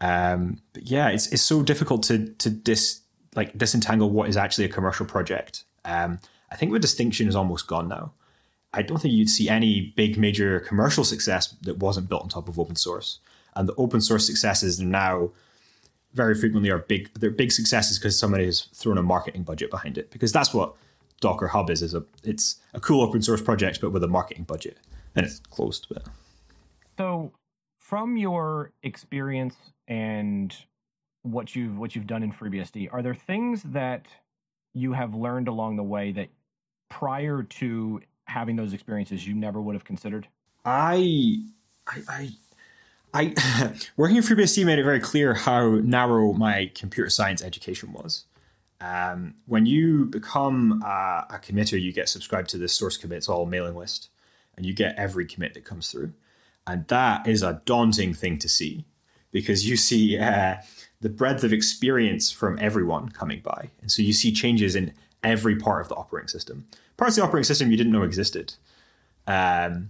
[0.02, 3.02] Um, but yeah, it's it's so difficult to to dis
[3.36, 5.63] like disentangle what is actually a commercial project.
[5.84, 6.19] Um,
[6.52, 8.13] I think the distinction is almost gone now.
[8.74, 12.50] I don't think you'd see any big major commercial success that wasn't built on top
[12.50, 13.19] of open source.
[13.56, 15.32] And the open source successes are now
[16.13, 17.13] very frequently are big.
[17.13, 20.12] They're big successes because somebody has thrown a marketing budget behind it.
[20.12, 20.76] Because that's what
[21.21, 21.82] Docker Hub is.
[21.82, 24.78] Is a it's a cool open source project, but with a marketing budget,
[25.15, 25.88] and it's closed.
[25.89, 26.04] But
[26.98, 27.32] so,
[27.78, 29.56] from your experience
[29.88, 30.56] and
[31.24, 34.06] what you've what you've done in FreeBSD, are there things that
[34.74, 36.30] you have learned along the way that
[36.90, 40.28] prior to having those experiences you never would have considered?
[40.64, 41.42] I,
[41.88, 42.32] I, I,
[43.14, 48.26] I working in FreeBSD made it very clear how narrow my computer science education was.
[48.82, 53.46] Um, when you become a, a committer, you get subscribed to the source commits all
[53.46, 54.10] mailing list,
[54.58, 56.14] and you get every commit that comes through.
[56.67, 58.86] And that is a daunting thing to see
[59.32, 60.56] because you see uh,
[61.01, 63.69] the breadth of experience from everyone coming by.
[63.82, 66.67] And so you see changes in every part of the operating system.
[66.97, 68.54] Parts of the operating system you didn't know existed.
[69.28, 69.89] Um,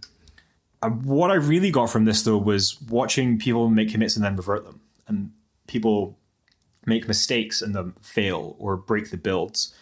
[0.81, 4.35] and what I really got from this, though, was watching people make commits and then
[4.35, 4.81] revert them.
[5.07, 5.31] And
[5.67, 6.17] people
[6.85, 9.73] make mistakes and then fail or break the builds.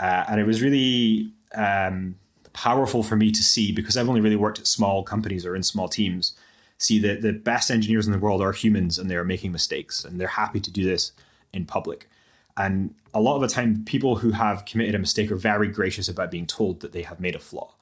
[0.00, 2.16] Uh, and it was really um,
[2.56, 5.62] powerful for me to see because I've only really worked at small companies or in
[5.62, 6.32] small teams.
[6.78, 10.18] See that the best engineers in the world are humans and they're making mistakes and
[10.18, 11.12] they're happy to do this
[11.52, 12.08] in public.
[12.56, 16.08] And a lot of the time, people who have committed a mistake are very gracious
[16.08, 17.74] about being told that they have made a flaw.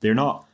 [0.00, 0.46] They're not,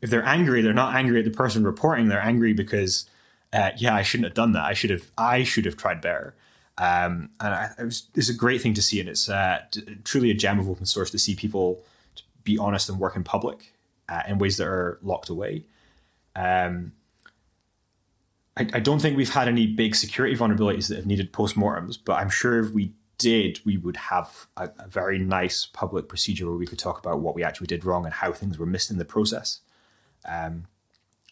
[0.00, 2.08] if they're angry, they're not angry at the person reporting.
[2.08, 3.08] They're angry because,
[3.52, 4.64] uh, yeah, I shouldn't have done that.
[4.64, 6.34] I should have, I should have tried better.
[6.76, 9.62] Um, and I, it was, it's a great thing to see, and it's uh,
[10.02, 11.84] truly a gem of open source to see people
[12.44, 13.74] be honest and work in public
[14.08, 15.64] uh, in ways that are locked away.
[16.34, 16.92] Um,
[18.56, 22.14] I, I don't think we've had any big security vulnerabilities that have needed postmortems, but
[22.14, 26.56] I'm sure if we did, we would have a, a, very nice public procedure where
[26.56, 28.98] we could talk about what we actually did wrong and how things were missed in
[28.98, 29.60] the process.
[30.24, 30.66] Um,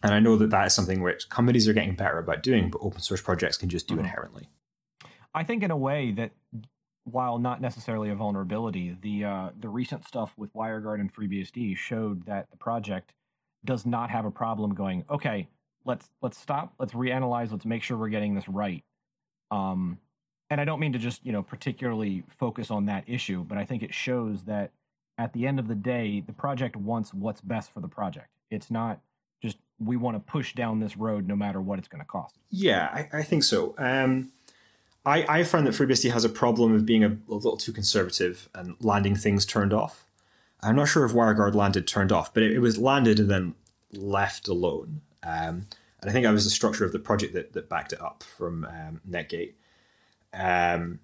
[0.01, 2.79] and I know that that is something which companies are getting better about doing, but
[2.81, 4.05] open source projects can just do mm-hmm.
[4.05, 4.47] inherently.
[5.33, 6.31] I think in a way that
[7.03, 12.25] while not necessarily a vulnerability, the uh, the recent stuff with WireGuard and FreeBSD showed
[12.25, 13.13] that the project
[13.65, 15.03] does not have a problem going.
[15.09, 15.47] Okay,
[15.85, 16.73] let's let's stop.
[16.79, 17.51] Let's reanalyze.
[17.51, 18.83] Let's make sure we're getting this right.
[19.49, 19.97] Um,
[20.49, 23.65] and I don't mean to just you know particularly focus on that issue, but I
[23.65, 24.71] think it shows that
[25.17, 28.27] at the end of the day, the project wants what's best for the project.
[28.49, 28.99] It's not
[29.41, 32.37] just we want to push down this road no matter what it's going to cost.
[32.49, 33.73] Yeah, I, I think so.
[33.77, 34.29] Um,
[35.05, 38.49] I, I find that FreeBSD has a problem of being a, a, little too conservative
[38.53, 40.05] and landing things turned off.
[40.61, 43.55] I'm not sure if WireGuard landed turned off, but it, it was landed and then
[43.93, 45.01] left alone.
[45.23, 45.65] Um,
[46.01, 48.23] and I think that was the structure of the project that, that backed it up
[48.23, 49.53] from um, Netgate.
[50.33, 50.99] Um,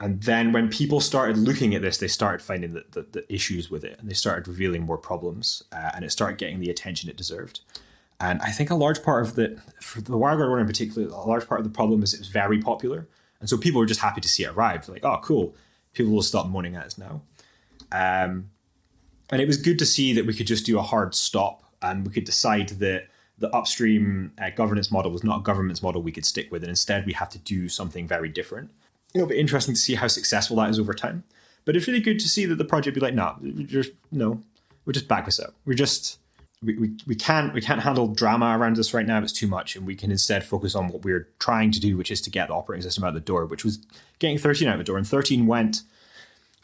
[0.00, 3.70] and then when people started looking at this, they started finding the, the, the issues
[3.70, 7.10] with it and they started revealing more problems uh, and it started getting the attention
[7.10, 7.60] it deserved.
[8.20, 11.26] And I think a large part of the, for the WireGuard one in particular, a
[11.26, 13.06] large part of the problem is it was very popular.
[13.40, 14.88] And so people were just happy to see it arrive.
[14.88, 15.54] Like, oh, cool.
[15.92, 17.22] People will stop moaning at us now.
[17.92, 18.50] Um,
[19.30, 22.04] and it was good to see that we could just do a hard stop and
[22.04, 23.06] we could decide that
[23.38, 26.64] the upstream uh, governance model was not a governance model we could stick with.
[26.64, 28.70] And instead, we have to do something very different
[29.14, 31.24] it'll be interesting to see how successful that is over time.
[31.64, 34.40] But it's really good to see that the project be like, no, we just no,
[34.84, 35.54] we're just back this up.
[35.64, 36.18] We're just
[36.62, 39.22] we, we, can't we can't handle drama around this right now.
[39.22, 42.10] It's too much, and we can instead focus on what we're trying to do, which
[42.10, 43.78] is to get the operating system out the door, which was
[44.18, 44.96] getting 13 out the door.
[44.96, 45.82] And 13 went,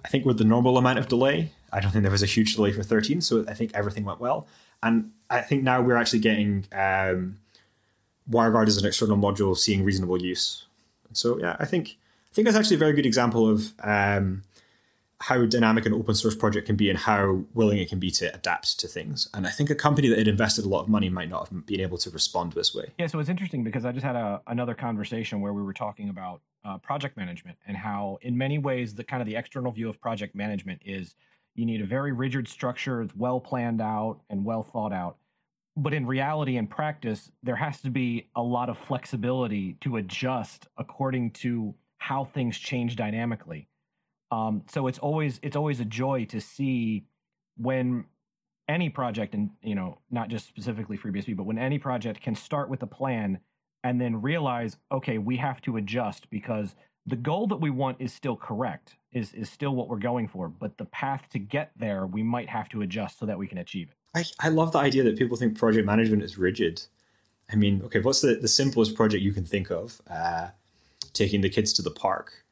[0.05, 1.53] I think, with the normal amount of delay.
[1.73, 4.21] I don't think there was a huge delay for 13, so I think everything went
[4.21, 4.47] well.
[4.83, 7.39] And I think now we're actually getting um,
[8.31, 10.67] WireGuard as an external module seeing reasonable use.
[11.09, 11.97] And so yeah, I think
[12.31, 14.43] I think that's actually a very good example of um,
[15.21, 18.35] how dynamic an open source project can be and how willing it can be to
[18.35, 19.29] adapt to things.
[19.33, 21.67] And I think a company that had invested a lot of money might not have
[21.67, 22.93] been able to respond this way.
[22.99, 26.09] Yeah, so it's interesting because I just had a, another conversation where we were talking
[26.09, 29.89] about uh, project management and how, in many ways, the kind of the external view
[29.89, 31.15] of project management is
[31.55, 35.17] you need a very rigid structure, it's well planned out and well thought out.
[35.77, 40.67] But in reality and practice, there has to be a lot of flexibility to adjust
[40.77, 43.69] according to how things change dynamically.
[44.35, 47.05] Um, so it's always it's always a joy to see
[47.57, 48.05] when
[48.69, 52.69] any project, and you know, not just specifically FreeBSD, but when any project can start
[52.69, 53.39] with a plan
[53.85, 56.75] and then realize, okay, we have to adjust because
[57.07, 60.49] the goal that we want is still correct, is is still what we're going for,
[60.49, 63.59] but the path to get there we might have to adjust so that we can
[63.59, 63.97] achieve it.
[64.17, 66.83] I, I love the idea that people think project management is rigid.
[67.53, 70.01] I mean, okay, what's the, the simplest project you can think of?
[70.09, 70.49] Uh,
[71.13, 72.45] taking the kids to the park.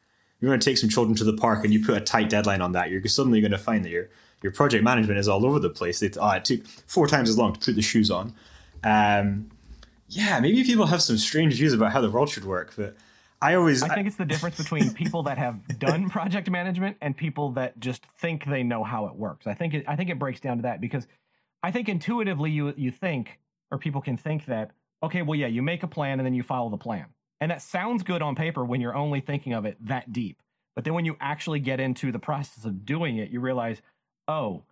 [0.43, 2.61] You're going to take some children to the park and you put a tight deadline
[2.61, 4.11] on that, you're suddenly going to find that your
[4.43, 6.03] your project management is all over the place.
[6.03, 8.35] It, oh, it took four times as long to put the shoes on.
[8.83, 9.53] Um,
[10.09, 12.97] yeah, maybe people have some strange views about how the world should work, but
[13.41, 17.17] I always I think it's the difference between people that have done project management and
[17.17, 19.47] people that just think they know how it works.
[19.47, 21.07] I think it, I think it breaks down to that because
[21.63, 23.39] I think intuitively you you think
[23.71, 26.43] or people can think that okay, well yeah, you make a plan and then you
[26.43, 27.07] follow the plan.
[27.43, 30.41] And that sounds good on paper when you're only thinking of it that deep.
[30.77, 33.83] But then when you actually get into the process of doing it, you realize,
[34.29, 34.63] oh,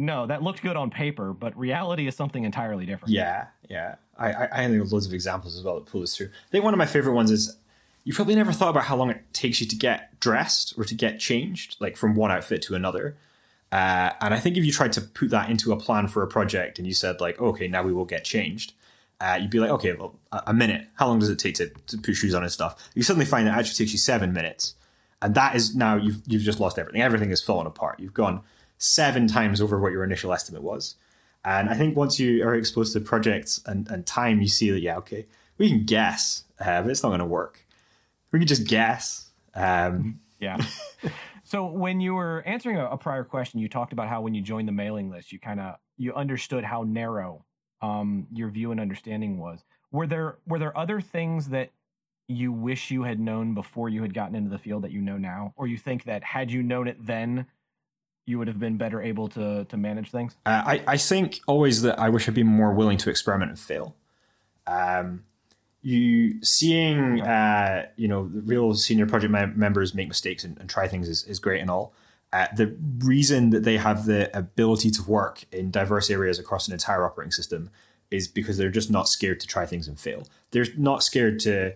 [0.00, 3.14] no, that looked good on paper, but reality is something entirely different.
[3.14, 3.94] Yeah, yeah.
[4.18, 6.26] I, I, I think loads of examples as well that pull this through.
[6.26, 7.56] I think one of my favorite ones is
[8.02, 10.96] you probably never thought about how long it takes you to get dressed or to
[10.96, 13.16] get changed, like from one outfit to another.
[13.70, 16.26] Uh, and I think if you tried to put that into a plan for a
[16.26, 18.72] project and you said like, okay, now we will get changed,
[19.20, 20.88] uh, you'd be like, okay, well, a minute.
[20.94, 22.90] How long does it take to, to put shoes on and stuff?
[22.94, 24.74] You suddenly find that it actually takes you seven minutes,
[25.22, 27.00] and that is now you've you've just lost everything.
[27.00, 27.98] Everything has fallen apart.
[27.98, 28.42] You've gone
[28.78, 30.96] seven times over what your initial estimate was.
[31.44, 34.80] And I think once you are exposed to projects and, and time, you see that
[34.80, 35.26] yeah, okay,
[35.58, 37.64] we can guess, uh, but it's not going to work.
[38.32, 39.30] We can just guess.
[39.54, 40.58] Um, yeah.
[41.44, 44.42] so when you were answering a, a prior question, you talked about how when you
[44.42, 47.45] joined the mailing list, you kind of you understood how narrow
[47.82, 49.64] um, your view and understanding was.
[49.90, 51.70] Were there were there other things that
[52.28, 55.16] you wish you had known before you had gotten into the field that you know
[55.16, 57.46] now, or you think that had you known it then,
[58.26, 60.36] you would have been better able to to manage things?
[60.44, 63.58] Uh, I I think always that I wish I'd been more willing to experiment and
[63.58, 63.96] fail.
[64.66, 65.24] Um,
[65.82, 70.88] you seeing uh, you know the real senior project members make mistakes and, and try
[70.88, 71.94] things is, is great and all.
[72.32, 76.72] Uh, the reason that they have the ability to work in diverse areas across an
[76.72, 77.70] entire operating system
[78.10, 80.26] is because they're just not scared to try things and fail.
[80.50, 81.74] They're not scared to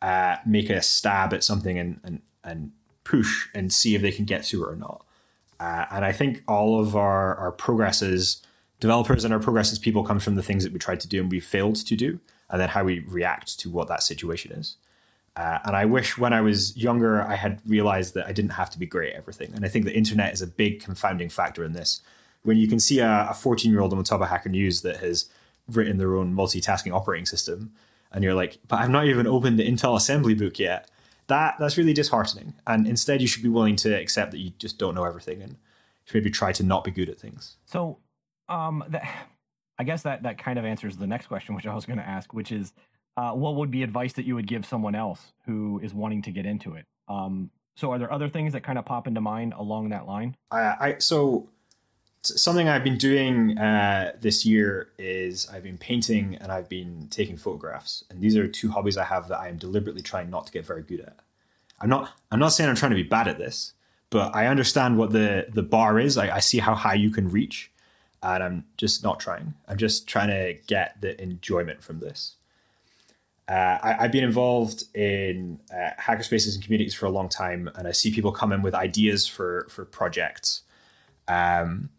[0.00, 2.72] uh, make a stab at something and, and, and
[3.04, 5.04] push and see if they can get through it or not.
[5.60, 8.42] Uh, and I think all of our, our progress as
[8.80, 11.20] developers and our progress as people comes from the things that we tried to do
[11.20, 12.18] and we failed to do,
[12.50, 14.76] and then how we react to what that situation is.
[15.36, 18.70] Uh, and I wish when I was younger, I had realized that I didn't have
[18.70, 19.52] to be great at everything.
[19.54, 22.02] And I think the internet is a big confounding factor in this.
[22.42, 25.30] When you can see a 14 year old on top of Hacker News that has
[25.68, 27.72] written their own multitasking operating system,
[28.12, 30.90] and you're like, but I've not even opened the Intel assembly book yet.
[31.28, 32.54] That that's really disheartening.
[32.66, 35.56] And instead, you should be willing to accept that you just don't know everything and
[36.12, 37.56] maybe try to not be good at things.
[37.64, 37.98] So,
[38.48, 39.08] um, that,
[39.78, 42.06] I guess that that kind of answers the next question, which I was going to
[42.06, 42.72] ask, which is,
[43.16, 46.30] uh, what would be advice that you would give someone else who is wanting to
[46.30, 46.86] get into it?
[47.08, 50.36] Um, so, are there other things that kind of pop into mind along that line?
[50.50, 51.48] I, I so
[52.22, 57.36] something I've been doing uh, this year is I've been painting and I've been taking
[57.36, 60.52] photographs, and these are two hobbies I have that I am deliberately trying not to
[60.52, 61.18] get very good at.
[61.80, 62.10] I'm not.
[62.30, 63.72] I'm not saying I'm trying to be bad at this,
[64.10, 66.16] but I understand what the the bar is.
[66.16, 67.72] I, I see how high you can reach,
[68.22, 69.54] and I'm just not trying.
[69.66, 72.36] I'm just trying to get the enjoyment from this.
[73.52, 77.86] Uh, I, have been involved in uh, hackerspaces and communities for a long time, and
[77.86, 80.62] I see people come in with ideas for for projects.
[81.28, 81.90] Um,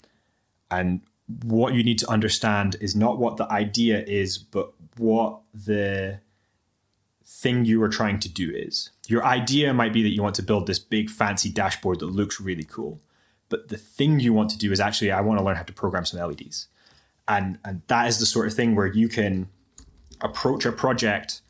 [0.72, 1.02] and
[1.44, 6.22] what you need to understand is not what the idea is, but what the
[7.24, 8.90] thing you are trying to do is.
[9.08, 12.42] Your idea might be that you want to build this big fancy dashboard that looks
[12.42, 13.00] really cool.
[13.50, 15.74] But the thing you want to do is actually, I want to learn how to
[15.74, 16.68] program some LEDs.
[17.28, 19.50] And, and that is the sort of thing where you can
[20.20, 21.42] approach a project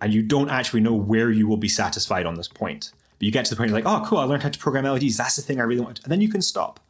[0.00, 2.92] and you don't actually know where you will be satisfied on this point.
[3.18, 4.84] But you get to the point, you're like, oh, cool, I learned how to program
[4.84, 5.16] LEDs.
[5.16, 6.00] That's the thing I really want.
[6.02, 6.80] And then you can stop.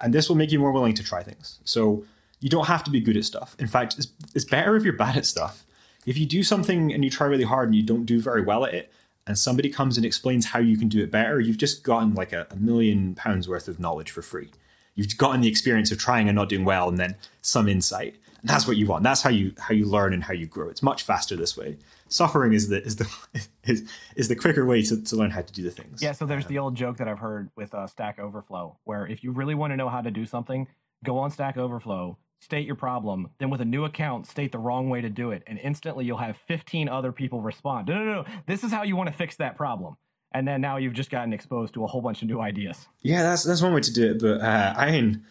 [0.00, 1.58] And this will make you more willing to try things.
[1.64, 2.04] So
[2.40, 3.54] you don't have to be good at stuff.
[3.58, 5.64] In fact, it's, it's better if you're bad at stuff.
[6.06, 8.64] If you do something and you try really hard and you don't do very well
[8.64, 8.90] at it,
[9.26, 12.32] and somebody comes and explains how you can do it better, you've just gotten like
[12.32, 14.48] a, a million pounds worth of knowledge for free.
[14.94, 18.16] You've gotten the experience of trying and not doing well, and then some insight.
[18.40, 19.04] And that's what you want.
[19.04, 20.68] That's how you how you learn and how you grow.
[20.70, 21.76] It's much faster this way.
[22.08, 23.08] Suffering is the is the
[23.64, 26.02] is, is the quicker way to, to learn how to do the things.
[26.02, 26.12] Yeah.
[26.12, 29.32] So there's the old joke that I've heard with uh, Stack Overflow, where if you
[29.32, 30.66] really want to know how to do something,
[31.04, 34.88] go on Stack Overflow, state your problem, then with a new account, state the wrong
[34.88, 37.88] way to do it, and instantly you'll have 15 other people respond.
[37.88, 38.24] No, no, no.
[38.46, 39.96] This is how you want to fix that problem.
[40.32, 42.86] And then now you've just gotten exposed to a whole bunch of new ideas.
[43.00, 44.20] Yeah, that's that's one way to do it.
[44.20, 45.24] But uh, I mean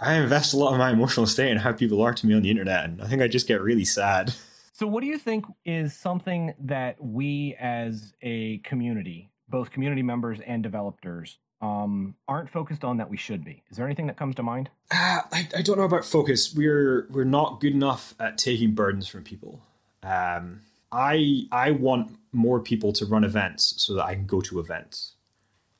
[0.00, 2.42] I invest a lot of my emotional state in how people are to me on
[2.42, 4.34] the internet, and I think I just get really sad.
[4.80, 10.40] So, what do you think is something that we as a community, both community members
[10.46, 13.62] and developers, um, aren't focused on that we should be?
[13.70, 14.70] Is there anything that comes to mind?
[14.90, 16.54] Uh, I, I don't know about focus.
[16.54, 19.60] We're we're not good enough at taking burdens from people.
[20.02, 24.60] Um, I I want more people to run events so that I can go to
[24.60, 25.12] events.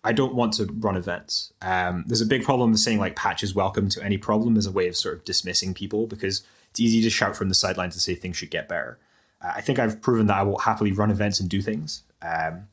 [0.05, 1.55] I don't want to run events.
[1.63, 4.67] Um, there's a big problem with saying like patch is welcome to any problem as
[4.67, 7.95] a way of sort of dismissing people because it's easy to shout from the sidelines
[7.95, 8.99] and say things should get better.
[9.43, 12.03] Uh, I think I've proven that I will happily run events and do things.
[12.23, 12.69] Um,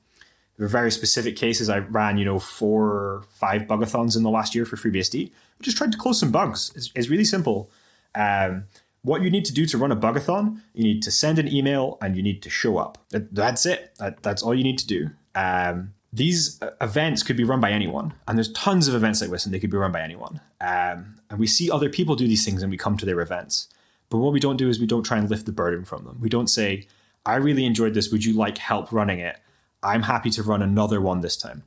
[0.57, 1.69] there very specific cases.
[1.69, 5.13] I ran, you know, four, five bugathons in the last year for FreeBSD.
[5.13, 6.71] We just tried to close some bugs.
[6.75, 7.69] It's, it's really simple.
[8.15, 8.65] Um,
[9.03, 11.97] what you need to do to run a bugathon, you need to send an email
[12.01, 12.97] and you need to show up.
[13.11, 13.93] That's it.
[13.99, 15.09] That, that's all you need to do.
[15.35, 19.29] Um, these uh, events could be run by anyone, and there's tons of events like
[19.29, 20.41] this, and they could be run by anyone.
[20.59, 23.67] Um, and we see other people do these things, and we come to their events.
[24.10, 26.18] But what we don't do is we don't try and lift the burden from them.
[26.22, 26.88] We don't say,
[27.26, 28.12] "I really enjoyed this.
[28.12, 29.39] Would you like help running it?
[29.84, 31.64] I'm happy to run another one this time."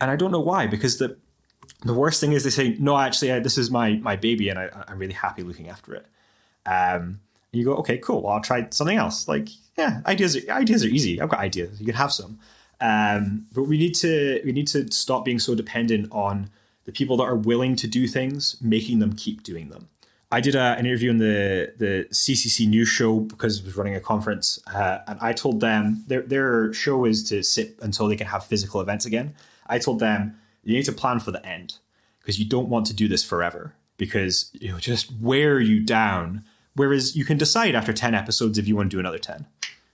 [0.00, 1.16] And I don't know why, because the
[1.84, 4.58] the worst thing is they say, "No, actually, I, this is my my baby, and
[4.58, 6.06] I, am really happy looking after it."
[6.66, 7.20] Um,
[7.52, 8.22] and you go, "Okay, cool.
[8.22, 11.20] Well, I'll try something else." Like, yeah, ideas are, ideas are easy.
[11.20, 11.80] I've got ideas.
[11.80, 12.38] You can have some.
[12.80, 16.50] Um, but we need to we need to stop being so dependent on
[16.84, 19.88] the people that are willing to do things, making them keep doing them.
[20.30, 23.94] I did a, an interview in the the CCC News show because I was running
[23.94, 28.16] a conference, uh, and I told them their their show is to sit until they
[28.16, 29.34] can have physical events again.
[29.66, 31.78] I told them you need to plan for the end
[32.20, 36.44] because you don't want to do this forever because it'll just wear you down.
[36.74, 39.46] Whereas you can decide after ten episodes if you want to do another ten.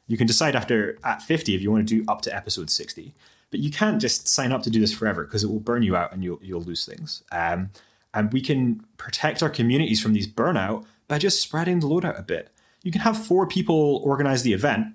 [0.06, 3.14] You can decide after at 50 if you want to do up to episode 60.
[3.50, 5.96] But you can't just sign up to do this forever because it will burn you
[5.96, 7.22] out and you'll you'll lose things.
[7.30, 7.70] Um,
[8.14, 12.18] and we can protect our communities from these burnout by just spreading the load out
[12.18, 12.50] a bit.
[12.82, 14.94] You can have four people organize the event.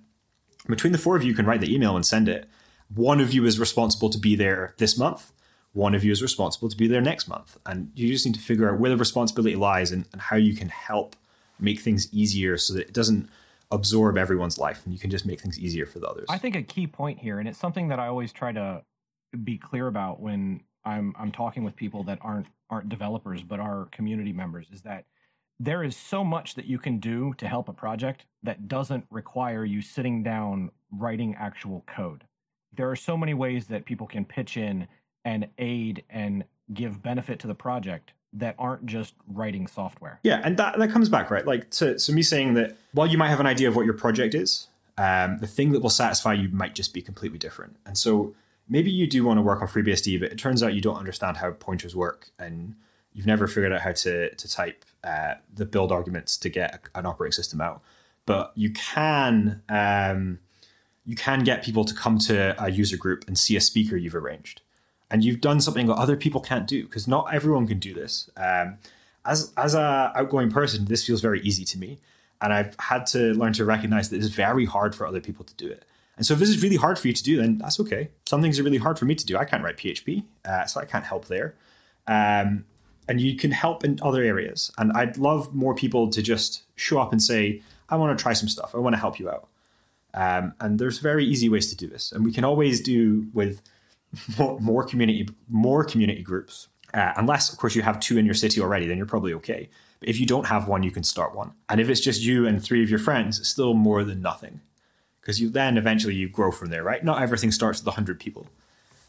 [0.68, 2.48] Between the four of you, you can write the email and send it.
[2.94, 5.32] One of you is responsible to be there this month.
[5.74, 7.58] One of you is responsible to be there next month.
[7.66, 10.56] And you just need to figure out where the responsibility lies and, and how you
[10.56, 11.16] can help
[11.60, 13.30] make things easier so that it doesn't
[13.72, 16.26] absorb everyone's life and you can just make things easier for the others.
[16.30, 18.84] I think a key point here, and it's something that I always try to
[19.44, 23.88] be clear about when I'm I'm talking with people that aren't aren't developers but are
[23.92, 25.06] community members, is that
[25.60, 29.66] there is so much that you can do to help a project that doesn't require
[29.66, 32.24] you sitting down writing actual code.
[32.76, 34.88] There are so many ways that people can pitch in
[35.26, 40.20] and aid and give benefit to the project that aren't just writing software.
[40.24, 41.46] Yeah, and that, that comes back, right?
[41.46, 44.36] Like to, me saying that while you might have an idea of what your project
[44.36, 44.68] is,
[44.98, 47.78] um, the thing that will satisfy you might just be completely different.
[47.86, 48.36] And so
[48.70, 51.38] maybe you do want to work on FreeBSD, but it turns out you don't understand
[51.38, 52.76] how pointers work and
[53.14, 57.06] you've never figured out how to, to type uh, the build arguments to get an
[57.06, 57.82] operating system out.
[58.26, 60.40] But you can um,
[61.06, 64.16] you can get people to come to a user group and see a speaker you've
[64.16, 64.62] arranged
[65.12, 68.30] and you've done something that other people can't do because not everyone can do this.
[68.38, 68.78] Um,
[69.26, 72.00] as as a outgoing person, this feels very easy to me,
[72.42, 75.54] and I've had to learn to recognize that it's very hard for other people to
[75.56, 75.86] do it.
[76.20, 78.10] And so, if this is really hard for you to do, then that's okay.
[78.28, 79.38] Some things are really hard for me to do.
[79.38, 81.56] I can't write PHP, uh, so I can't help there.
[82.08, 82.66] Um,
[83.08, 84.70] and you can help in other areas.
[84.78, 88.34] And I'd love more people to just show up and say, "I want to try
[88.34, 88.76] some stuff.
[88.76, 89.48] I want to help you out."
[90.14, 93.62] Um, and there's very easy ways to do this, and we can always do with
[94.38, 96.68] more, more community more community groups.
[96.94, 99.70] Uh, unless, of course, you have two in your city already, then you're probably okay.
[100.02, 101.54] But if you don't have one, you can start one.
[101.70, 104.60] And if it's just you and three of your friends, it's still more than nothing.
[105.30, 107.04] Because you then eventually you grow from there, right?
[107.04, 108.48] Not everything starts with 100 people.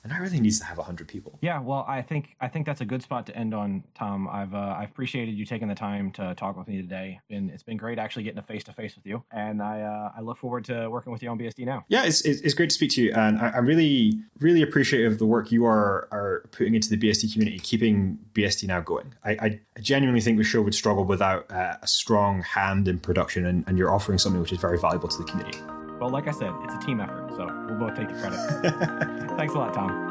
[0.05, 1.39] And everything needs to have 100 people.
[1.41, 4.29] Yeah well i think i think that's a good spot to end on tom.
[4.29, 7.21] I've uh, i've appreciated you taking the time to talk with me today.
[7.31, 9.23] And it's been great actually getting a face to face with you.
[9.31, 11.85] And i uh, i look forward to working with you on bsd now.
[11.89, 13.13] Yeah it's, it's, great to speak to you.
[13.13, 16.99] And I, am really really appreciative of the work you are are putting into the
[16.99, 19.15] bsd community keeping bsd now going.
[19.25, 23.45] I, I genuinely think the show would struggle without uh, a strong hand in production
[23.45, 25.59] and, and you're offering something which is very valuable to the community
[26.01, 29.37] well, like I said, it's a team effort, so we'll both take the credit.
[29.37, 30.10] Thanks a lot, Tom.